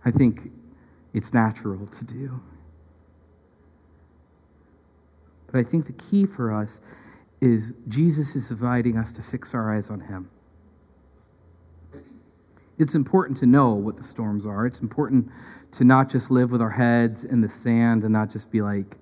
I 0.06 0.12
think 0.12 0.52
it's 1.14 1.34
natural 1.34 1.88
to 1.88 2.06
do. 2.06 2.40
But 5.52 5.60
I 5.60 5.64
think 5.64 5.88
the 5.88 5.94
key 5.94 6.26
for 6.26 6.54
us 6.54 6.80
is 7.42 7.74
Jesus 7.88 8.36
is 8.36 8.52
inviting 8.52 8.98
us 8.98 9.12
to 9.14 9.22
fix 9.22 9.54
our 9.54 9.76
eyes 9.76 9.90
on 9.90 10.02
Him. 10.02 10.30
It's 12.78 12.96
important 12.96 13.38
to 13.40 13.46
know 13.46 13.74
what 13.74 13.98
the 13.98 14.04
storms 14.04 14.46
are. 14.46 14.66
It's 14.66 14.80
important 14.80 15.32
to 15.74 15.84
not 15.84 16.10
just 16.10 16.30
live 16.30 16.52
with 16.52 16.62
our 16.62 16.72
heads 16.72 17.24
in 17.24 17.42
the 17.42 17.50
sand 17.50 18.04
and 18.04 18.14
not 18.14 18.30
just 18.30 18.52
be 18.52 18.62
like, 18.62 18.98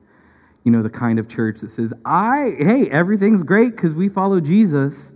you 0.66 0.72
know, 0.72 0.82
the 0.82 0.90
kind 0.90 1.20
of 1.20 1.30
church 1.30 1.62
that 1.62 1.70
says, 1.70 1.94
I, 2.04 2.56
hey, 2.58 2.90
everything's 2.90 3.44
great 3.44 3.76
because 3.76 3.94
we 3.94 4.10
follow 4.10 4.42
Jesus. 4.42 5.14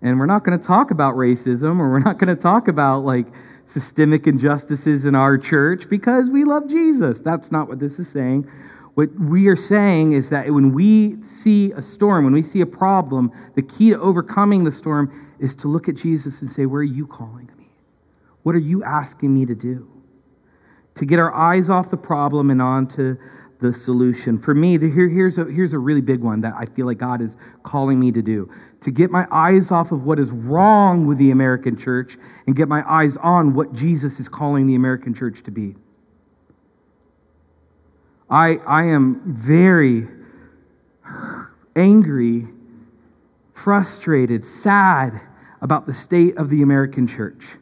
And 0.00 0.18
we're 0.18 0.26
not 0.26 0.44
going 0.44 0.58
to 0.58 0.64
talk 0.64 0.92
about 0.92 1.16
racism 1.16 1.80
or 1.80 1.90
we're 1.90 1.98
not 1.98 2.18
going 2.18 2.34
to 2.34 2.40
talk 2.40 2.68
about 2.68 3.04
like 3.04 3.26
systemic 3.66 4.28
injustices 4.28 5.04
in 5.04 5.16
our 5.16 5.36
church 5.36 5.90
because 5.90 6.30
we 6.30 6.44
love 6.44 6.68
Jesus. 6.68 7.20
That's 7.20 7.50
not 7.50 7.68
what 7.68 7.80
this 7.80 7.98
is 7.98 8.08
saying. 8.08 8.48
What 8.94 9.12
we 9.18 9.48
are 9.48 9.56
saying 9.56 10.12
is 10.12 10.30
that 10.30 10.50
when 10.50 10.72
we 10.72 11.22
see 11.22 11.72
a 11.72 11.82
storm, 11.82 12.24
when 12.24 12.32
we 12.32 12.44
see 12.44 12.60
a 12.60 12.66
problem, 12.66 13.32
the 13.56 13.62
key 13.62 13.90
to 13.90 14.00
overcoming 14.00 14.62
the 14.62 14.72
storm 14.72 15.34
is 15.40 15.56
to 15.56 15.68
look 15.68 15.88
at 15.88 15.96
Jesus 15.96 16.40
and 16.40 16.50
say, 16.50 16.64
Where 16.64 16.80
are 16.80 16.84
you 16.84 17.06
calling 17.06 17.50
me? 17.58 17.68
What 18.44 18.54
are 18.54 18.60
you 18.60 18.84
asking 18.84 19.34
me 19.34 19.44
to 19.46 19.54
do? 19.54 19.96
to 20.96 21.04
get 21.04 21.18
our 21.18 21.32
eyes 21.32 21.70
off 21.70 21.90
the 21.90 21.96
problem 21.96 22.50
and 22.50 22.60
onto 22.60 23.16
the 23.60 23.72
solution. 23.72 24.38
For 24.38 24.54
me, 24.54 24.78
here, 24.78 25.08
here's, 25.08 25.38
a, 25.38 25.44
here's 25.44 25.72
a 25.72 25.78
really 25.78 26.00
big 26.00 26.20
one 26.20 26.40
that 26.42 26.54
I 26.56 26.66
feel 26.66 26.86
like 26.86 26.98
God 26.98 27.20
is 27.20 27.36
calling 27.62 27.98
me 27.98 28.12
to 28.12 28.22
do 28.22 28.50
to 28.82 28.90
get 28.90 29.10
my 29.10 29.26
eyes 29.30 29.70
off 29.70 29.90
of 29.90 30.04
what 30.04 30.18
is 30.18 30.30
wrong 30.30 31.06
with 31.06 31.18
the 31.18 31.30
American 31.30 31.76
church 31.76 32.16
and 32.46 32.54
get 32.54 32.68
my 32.68 32.88
eyes 32.88 33.16
on 33.16 33.54
what 33.54 33.72
Jesus 33.72 34.20
is 34.20 34.28
calling 34.28 34.66
the 34.66 34.74
American 34.74 35.14
church 35.14 35.42
to 35.44 35.50
be. 35.50 35.74
I, 38.28 38.56
I 38.66 38.84
am 38.84 39.22
very 39.24 40.08
angry, 41.74 42.48
frustrated, 43.54 44.44
sad 44.44 45.20
about 45.60 45.86
the 45.86 45.94
state 45.94 46.36
of 46.36 46.50
the 46.50 46.62
American 46.62 47.06
church. 47.06 47.56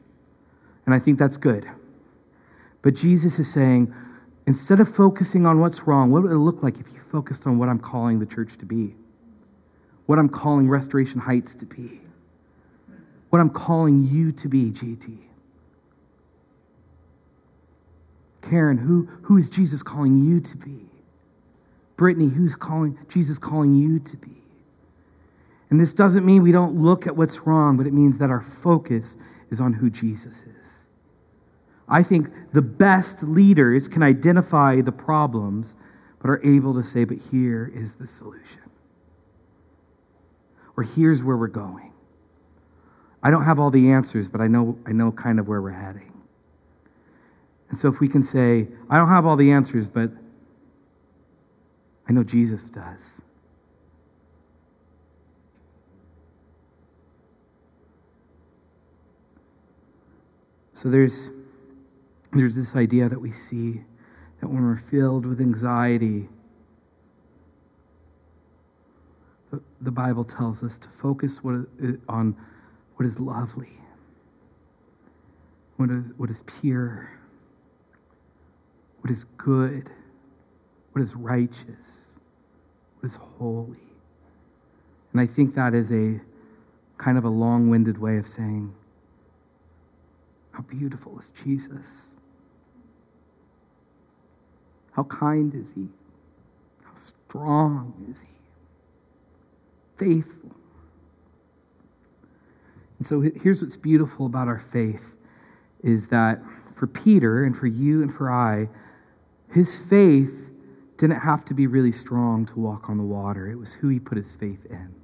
And 0.84 0.94
I 0.94 0.98
think 0.98 1.18
that's 1.18 1.36
good. 1.36 1.70
But 2.82 2.94
Jesus 2.94 3.38
is 3.38 3.50
saying, 3.50 3.94
instead 4.46 4.80
of 4.80 4.88
focusing 4.88 5.46
on 5.46 5.60
what's 5.60 5.86
wrong, 5.86 6.10
what 6.10 6.22
would 6.22 6.32
it 6.32 6.38
look 6.38 6.62
like 6.62 6.78
if 6.78 6.92
you 6.92 7.00
focused 7.00 7.46
on 7.46 7.58
what 7.58 7.68
I'm 7.68 7.78
calling 7.78 8.18
the 8.18 8.26
church 8.26 8.58
to 8.58 8.66
be? 8.66 8.94
What 10.06 10.18
I'm 10.18 10.28
calling 10.28 10.68
Restoration 10.68 11.20
Heights 11.20 11.54
to 11.56 11.66
be? 11.66 12.00
What 13.30 13.40
I'm 13.40 13.50
calling 13.50 14.04
you 14.04 14.32
to 14.32 14.48
be, 14.48 14.70
JT? 14.70 15.18
Karen, 18.42 18.78
who, 18.78 19.08
who 19.22 19.38
is 19.38 19.48
Jesus 19.48 19.82
calling 19.82 20.24
you 20.24 20.40
to 20.40 20.56
be? 20.56 20.86
Brittany, 21.96 22.28
who's 22.28 22.54
calling 22.54 22.98
Jesus 23.08 23.38
calling 23.38 23.74
you 23.74 23.98
to 24.00 24.16
be? 24.16 24.42
And 25.70 25.80
this 25.80 25.92
doesn't 25.92 26.24
mean 26.24 26.42
we 26.42 26.52
don't 26.52 26.80
look 26.80 27.06
at 27.06 27.16
what's 27.16 27.46
wrong, 27.46 27.76
but 27.76 27.86
it 27.86 27.92
means 27.92 28.18
that 28.18 28.30
our 28.30 28.42
focus 28.42 29.16
is 29.50 29.60
on 29.60 29.72
who 29.72 29.90
Jesus 29.90 30.42
is. 30.42 30.53
I 31.88 32.02
think 32.02 32.30
the 32.52 32.62
best 32.62 33.22
leaders 33.22 33.88
can 33.88 34.02
identify 34.02 34.80
the 34.80 34.92
problems, 34.92 35.76
but 36.20 36.30
are 36.30 36.44
able 36.44 36.74
to 36.74 36.82
say, 36.82 37.04
but 37.04 37.18
here 37.30 37.70
is 37.74 37.96
the 37.96 38.06
solution. 38.06 38.62
Or 40.76 40.82
here's 40.82 41.22
where 41.22 41.36
we're 41.36 41.46
going. 41.46 41.92
I 43.22 43.30
don't 43.30 43.44
have 43.44 43.58
all 43.58 43.70
the 43.70 43.90
answers, 43.90 44.28
but 44.28 44.40
I 44.40 44.48
know, 44.48 44.78
I 44.86 44.92
know 44.92 45.12
kind 45.12 45.38
of 45.38 45.48
where 45.48 45.60
we're 45.60 45.70
heading. 45.70 46.12
And 47.70 47.78
so 47.78 47.88
if 47.88 48.00
we 48.00 48.08
can 48.08 48.22
say, 48.22 48.68
I 48.88 48.98
don't 48.98 49.08
have 49.08 49.26
all 49.26 49.36
the 49.36 49.50
answers, 49.50 49.88
but 49.88 50.10
I 52.08 52.12
know 52.12 52.22
Jesus 52.22 52.62
does. 52.70 53.22
So 60.74 60.90
there's, 60.90 61.30
there's 62.34 62.56
this 62.56 62.74
idea 62.74 63.08
that 63.08 63.20
we 63.20 63.32
see 63.32 63.84
that 64.40 64.48
when 64.48 64.64
we're 64.64 64.76
filled 64.76 65.24
with 65.24 65.40
anxiety, 65.40 66.28
the, 69.80 69.90
Bible 69.90 70.24
tells 70.24 70.62
us 70.64 70.78
to 70.80 70.88
focus 70.88 71.40
on 72.08 72.36
what 72.96 73.06
is 73.06 73.20
lovely, 73.20 73.78
what 75.76 75.90
is, 75.90 76.04
what 76.16 76.28
is 76.28 76.42
pure, 76.60 77.08
what 79.00 79.12
is 79.12 79.24
good, 79.36 79.88
what 80.92 81.02
is 81.02 81.14
righteous, 81.14 82.08
what 82.98 83.06
is 83.06 83.16
holy. 83.38 83.78
And 85.12 85.20
I 85.20 85.26
think 85.26 85.54
that 85.54 85.72
is 85.72 85.92
a 85.92 86.20
kind 86.98 87.16
of 87.16 87.24
a 87.24 87.28
long 87.28 87.70
winded 87.70 87.98
way 87.98 88.16
of 88.16 88.26
saying, 88.26 88.74
how 90.50 90.62
beautiful 90.62 91.16
is 91.18 91.30
Jesus? 91.44 92.08
How 94.94 95.04
kind 95.04 95.54
is 95.54 95.72
he? 95.74 95.88
How 96.84 96.94
strong 96.94 98.08
is 98.10 98.22
he? 98.22 98.28
Faithful. 99.96 100.50
And 102.98 103.06
so 103.06 103.20
here's 103.20 103.62
what's 103.62 103.76
beautiful 103.76 104.26
about 104.26 104.48
our 104.48 104.58
faith 104.58 105.16
is 105.82 106.08
that 106.08 106.40
for 106.74 106.86
Peter 106.86 107.44
and 107.44 107.56
for 107.56 107.66
you 107.66 108.02
and 108.02 108.12
for 108.12 108.30
I, 108.30 108.68
his 109.52 109.76
faith 109.76 110.50
didn't 110.96 111.20
have 111.20 111.44
to 111.46 111.54
be 111.54 111.66
really 111.66 111.92
strong 111.92 112.46
to 112.46 112.58
walk 112.58 112.88
on 112.88 112.96
the 112.96 113.04
water. 113.04 113.50
It 113.50 113.56
was 113.56 113.74
who 113.74 113.88
he 113.88 113.98
put 113.98 114.16
his 114.16 114.34
faith 114.34 114.64
in. 114.70 114.94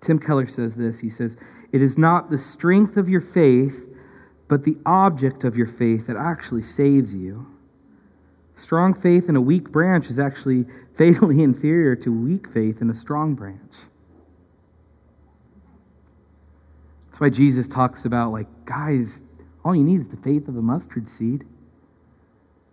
Tim 0.00 0.18
Keller 0.18 0.46
says 0.46 0.76
this. 0.76 1.00
He 1.00 1.10
says, 1.10 1.36
It 1.72 1.82
is 1.82 1.96
not 1.96 2.30
the 2.30 2.38
strength 2.38 2.96
of 2.96 3.08
your 3.08 3.20
faith 3.20 3.88
but 4.48 4.64
the 4.64 4.76
object 4.86 5.44
of 5.44 5.56
your 5.56 5.66
faith 5.66 6.06
that 6.06 6.16
actually 6.16 6.62
saves 6.62 7.14
you. 7.14 7.46
Strong 8.56 8.94
faith 8.94 9.28
in 9.28 9.36
a 9.36 9.40
weak 9.40 9.70
branch 9.70 10.08
is 10.08 10.18
actually 10.18 10.64
fatally 10.96 11.42
inferior 11.42 11.94
to 11.96 12.10
weak 12.10 12.50
faith 12.50 12.80
in 12.80 12.90
a 12.90 12.94
strong 12.94 13.34
branch. 13.34 13.74
That's 17.06 17.20
why 17.20 17.30
Jesus 17.30 17.68
talks 17.68 18.04
about, 18.04 18.32
like, 18.32 18.46
guys, 18.64 19.22
all 19.64 19.74
you 19.74 19.82
need 19.82 20.00
is 20.00 20.08
the 20.08 20.16
faith 20.16 20.48
of 20.48 20.56
a 20.56 20.62
mustard 20.62 21.08
seed. 21.08 21.44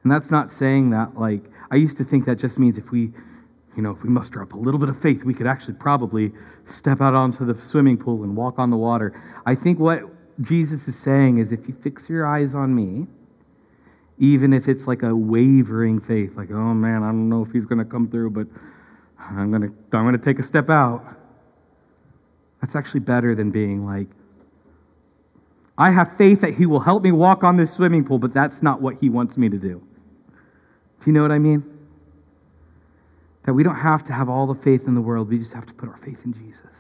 And 0.04 0.12
that's 0.12 0.30
not 0.30 0.52
saying 0.52 0.90
that, 0.90 1.18
like, 1.18 1.44
I 1.72 1.76
used 1.76 1.98
to 1.98 2.04
think 2.04 2.26
that 2.26 2.40
just 2.40 2.60
means 2.60 2.78
if 2.78 2.92
we, 2.92 3.12
you 3.76 3.82
know, 3.82 3.92
if 3.92 4.04
we 4.04 4.10
muster 4.10 4.42
up 4.42 4.54
a 4.54 4.58
little 4.58 4.80
bit 4.80 4.90
of 4.90 5.02
faith, 5.02 5.24
we 5.24 5.34
could 5.34 5.48
actually 5.48 5.76
probably 5.76 6.34
step 6.66 7.02
out 7.02 7.14
onto 7.14 7.46
the 7.46 7.60
swimming 7.60 7.98
pool 7.98 8.24
and 8.24 8.36
walk 8.36 8.60
on 8.60 8.70
the 8.70 8.78
water. 8.78 9.14
I 9.46 9.56
think 9.56 9.80
what 9.80 10.04
Jesus 10.42 10.88
is 10.88 10.98
saying 10.98 11.38
is 11.38 11.52
if 11.52 11.68
you 11.68 11.76
fix 11.82 12.10
your 12.10 12.28
eyes 12.28 12.54
on 12.54 12.76
me, 12.76 13.08
even 14.18 14.54
if 14.54 14.68
it's 14.68 14.88
like 14.88 15.04
a 15.04 15.16
wavering 15.16 16.00
faith, 16.00 16.36
like, 16.36 16.52
oh 16.52 16.74
man, 16.74 17.04
I 17.04 17.08
don't 17.08 17.30
know 17.30 17.44
if 17.44 17.52
he's 17.52 17.66
going 17.66 17.80
to 17.80 17.86
come 17.86 18.08
through, 18.10 18.32
but 18.32 18.48
I'm 19.20 19.50
going 19.50 19.62
to 19.64 19.98
I'm 19.98 20.04
going 20.04 20.18
to 20.18 20.24
take 20.24 20.40
a 20.40 20.44
step 20.44 20.70
out. 20.70 21.04
That's 22.62 22.76
actually 22.76 23.02
better 23.02 23.36
than 23.36 23.52
being 23.52 23.86
like, 23.86 24.08
I 25.78 25.92
have 25.92 26.16
faith 26.18 26.42
that 26.42 26.54
he 26.54 26.66
will 26.66 26.82
help 26.82 27.04
me 27.04 27.12
walk 27.12 27.44
on 27.44 27.58
this 27.58 27.74
swimming 27.74 28.06
pool, 28.06 28.20
but 28.20 28.32
that's 28.32 28.62
not 28.62 28.82
what 28.82 28.98
he 29.00 29.10
wants 29.10 29.38
me 29.38 29.50
to 29.50 29.58
do. 29.58 29.86
Do 31.02 31.10
you 31.10 31.12
know 31.12 31.24
what 31.24 31.32
I 31.32 31.40
mean? 31.40 31.64
That 33.46 33.54
we 33.54 33.64
don't 33.64 33.76
have 33.76 34.04
to 34.06 34.14
have 34.14 34.30
all 34.30 34.48
the 34.48 34.56
faith 34.56 34.88
in 34.88 34.96
the 34.96 35.02
world, 35.02 35.30
we 35.30 35.40
just 35.40 35.54
have 35.54 35.66
to 35.66 35.74
put 35.74 35.90
our 35.90 35.98
faith 35.98 36.24
in 36.24 36.34
Jesus. 36.34 36.73